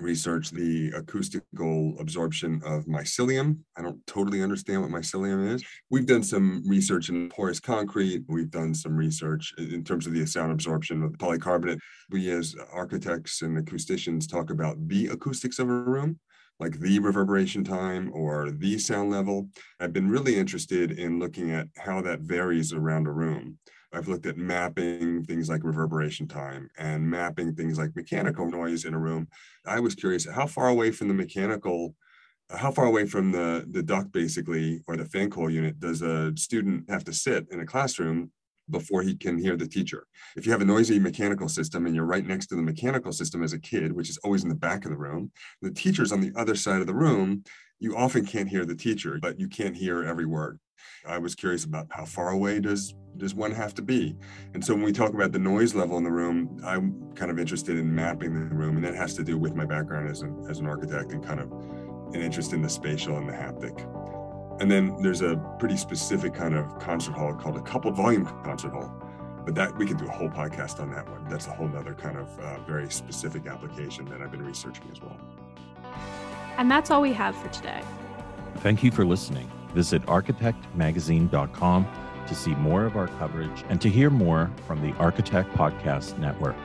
research 0.00 0.50
the 0.50 0.90
acoustical 0.94 1.94
absorption 1.98 2.60
of 2.64 2.86
mycelium. 2.86 3.58
I 3.76 3.82
don't 3.82 4.04
totally 4.06 4.42
understand 4.42 4.82
what 4.82 4.90
mycelium 4.90 5.54
is. 5.54 5.64
We've 5.90 6.06
done 6.06 6.22
some 6.22 6.62
research 6.66 7.08
in 7.08 7.28
porous 7.28 7.60
concrete. 7.60 8.24
We've 8.28 8.50
done 8.50 8.74
some 8.74 8.96
research 8.96 9.54
in 9.58 9.84
terms 9.84 10.06
of 10.06 10.12
the 10.12 10.26
sound 10.26 10.52
absorption 10.52 11.02
of 11.02 11.12
polycarbonate. 11.12 11.78
We, 12.10 12.30
as 12.30 12.54
architects 12.72 13.42
and 13.42 13.56
acousticians, 13.56 14.28
talk 14.28 14.50
about 14.50 14.76
the 14.88 15.08
acoustics 15.08 15.58
of 15.58 15.68
a 15.68 15.72
room 15.72 16.18
like 16.60 16.78
the 16.78 16.98
reverberation 17.00 17.64
time 17.64 18.10
or 18.14 18.50
the 18.50 18.78
sound 18.78 19.10
level. 19.10 19.48
I've 19.80 19.92
been 19.92 20.08
really 20.08 20.36
interested 20.36 20.92
in 20.92 21.18
looking 21.18 21.50
at 21.50 21.66
how 21.76 22.00
that 22.02 22.20
varies 22.20 22.72
around 22.72 23.06
a 23.06 23.12
room. 23.12 23.58
I've 23.94 24.08
looked 24.08 24.26
at 24.26 24.36
mapping 24.36 25.24
things 25.24 25.48
like 25.48 25.62
reverberation 25.64 26.26
time 26.26 26.68
and 26.76 27.08
mapping 27.08 27.54
things 27.54 27.78
like 27.78 27.94
mechanical 27.94 28.50
noise 28.50 28.84
in 28.84 28.94
a 28.94 28.98
room. 28.98 29.28
I 29.64 29.80
was 29.80 29.94
curious 29.94 30.26
how 30.28 30.46
far 30.46 30.68
away 30.68 30.90
from 30.90 31.08
the 31.08 31.14
mechanical, 31.14 31.94
how 32.50 32.72
far 32.72 32.86
away 32.86 33.06
from 33.06 33.30
the, 33.32 33.64
the 33.70 33.82
duct 33.82 34.12
basically, 34.12 34.82
or 34.88 34.96
the 34.96 35.04
fan 35.04 35.30
coil 35.30 35.50
unit 35.50 35.78
does 35.78 36.02
a 36.02 36.36
student 36.36 36.90
have 36.90 37.04
to 37.04 37.12
sit 37.12 37.46
in 37.50 37.60
a 37.60 37.66
classroom 37.66 38.30
before 38.70 39.02
he 39.02 39.14
can 39.14 39.38
hear 39.38 39.56
the 39.56 39.66
teacher. 39.66 40.06
If 40.36 40.46
you 40.46 40.52
have 40.52 40.62
a 40.62 40.66
noisy 40.66 40.98
mechanical 40.98 41.48
system 41.48 41.86
and 41.86 41.94
you're 41.94 42.04
right 42.04 42.26
next 42.26 42.46
to 42.48 42.56
the 42.56 42.62
mechanical 42.62 43.12
system 43.12 43.42
as 43.42 43.52
a 43.52 43.58
kid, 43.58 43.92
which 43.92 44.10
is 44.10 44.18
always 44.18 44.42
in 44.42 44.48
the 44.48 44.54
back 44.54 44.84
of 44.84 44.90
the 44.90 44.96
room, 44.96 45.30
the 45.62 45.70
teacher's 45.70 46.12
on 46.12 46.20
the 46.20 46.32
other 46.36 46.54
side 46.54 46.80
of 46.80 46.86
the 46.86 46.94
room, 46.94 47.44
you 47.80 47.96
often 47.96 48.24
can't 48.24 48.48
hear 48.48 48.64
the 48.64 48.74
teacher, 48.74 49.18
but 49.20 49.38
you 49.38 49.48
can't 49.48 49.76
hear 49.76 50.04
every 50.04 50.26
word. 50.26 50.58
I 51.06 51.18
was 51.18 51.34
curious 51.34 51.64
about 51.64 51.86
how 51.90 52.04
far 52.04 52.30
away 52.30 52.60
does 52.60 52.94
does 53.16 53.34
one 53.34 53.52
have 53.52 53.74
to 53.74 53.82
be? 53.82 54.16
And 54.54 54.64
so 54.64 54.74
when 54.74 54.82
we 54.82 54.92
talk 54.92 55.14
about 55.14 55.30
the 55.30 55.38
noise 55.38 55.74
level 55.74 55.96
in 55.98 56.04
the 56.04 56.10
room, 56.10 56.60
I'm 56.64 57.12
kind 57.14 57.30
of 57.30 57.38
interested 57.38 57.76
in 57.76 57.94
mapping 57.94 58.34
the 58.34 58.54
room, 58.54 58.76
and 58.76 58.84
that 58.84 58.96
has 58.96 59.14
to 59.14 59.22
do 59.22 59.38
with 59.38 59.54
my 59.54 59.64
background 59.64 60.08
as 60.08 60.22
an 60.22 60.46
as 60.50 60.58
an 60.58 60.66
architect 60.66 61.12
and 61.12 61.24
kind 61.24 61.40
of 61.40 61.52
an 62.14 62.20
interest 62.20 62.52
in 62.52 62.62
the 62.62 62.68
spatial 62.68 63.16
and 63.16 63.28
the 63.28 63.32
haptic. 63.32 63.78
And 64.60 64.70
then 64.70 64.96
there's 65.02 65.20
a 65.20 65.36
pretty 65.58 65.76
specific 65.76 66.34
kind 66.34 66.54
of 66.54 66.78
concert 66.78 67.12
hall 67.12 67.34
called 67.34 67.56
a 67.56 67.62
coupled 67.62 67.96
volume 67.96 68.24
concert 68.44 68.72
hall. 68.72 68.92
But 69.44 69.54
that 69.56 69.76
we 69.76 69.86
could 69.86 69.98
do 69.98 70.06
a 70.06 70.10
whole 70.10 70.30
podcast 70.30 70.80
on 70.80 70.90
that 70.92 71.08
one. 71.08 71.26
That's 71.28 71.46
a 71.46 71.50
whole 71.50 71.70
other 71.76 71.94
kind 71.94 72.16
of 72.16 72.38
uh, 72.38 72.60
very 72.60 72.90
specific 72.90 73.46
application 73.46 74.06
that 74.06 74.22
I've 74.22 74.30
been 74.30 74.44
researching 74.44 74.84
as 74.90 75.00
well. 75.02 75.16
And 76.56 76.70
that's 76.70 76.90
all 76.90 77.02
we 77.02 77.12
have 77.12 77.36
for 77.36 77.48
today. 77.48 77.82
Thank 78.58 78.82
you 78.82 78.90
for 78.90 79.04
listening. 79.04 79.50
Visit 79.74 80.02
architectmagazine.com 80.06 81.86
to 82.26 82.34
see 82.34 82.54
more 82.54 82.86
of 82.86 82.96
our 82.96 83.08
coverage 83.08 83.64
and 83.68 83.80
to 83.80 83.90
hear 83.90 84.08
more 84.08 84.50
from 84.66 84.80
the 84.80 84.96
Architect 84.98 85.50
Podcast 85.54 86.16
Network. 86.18 86.56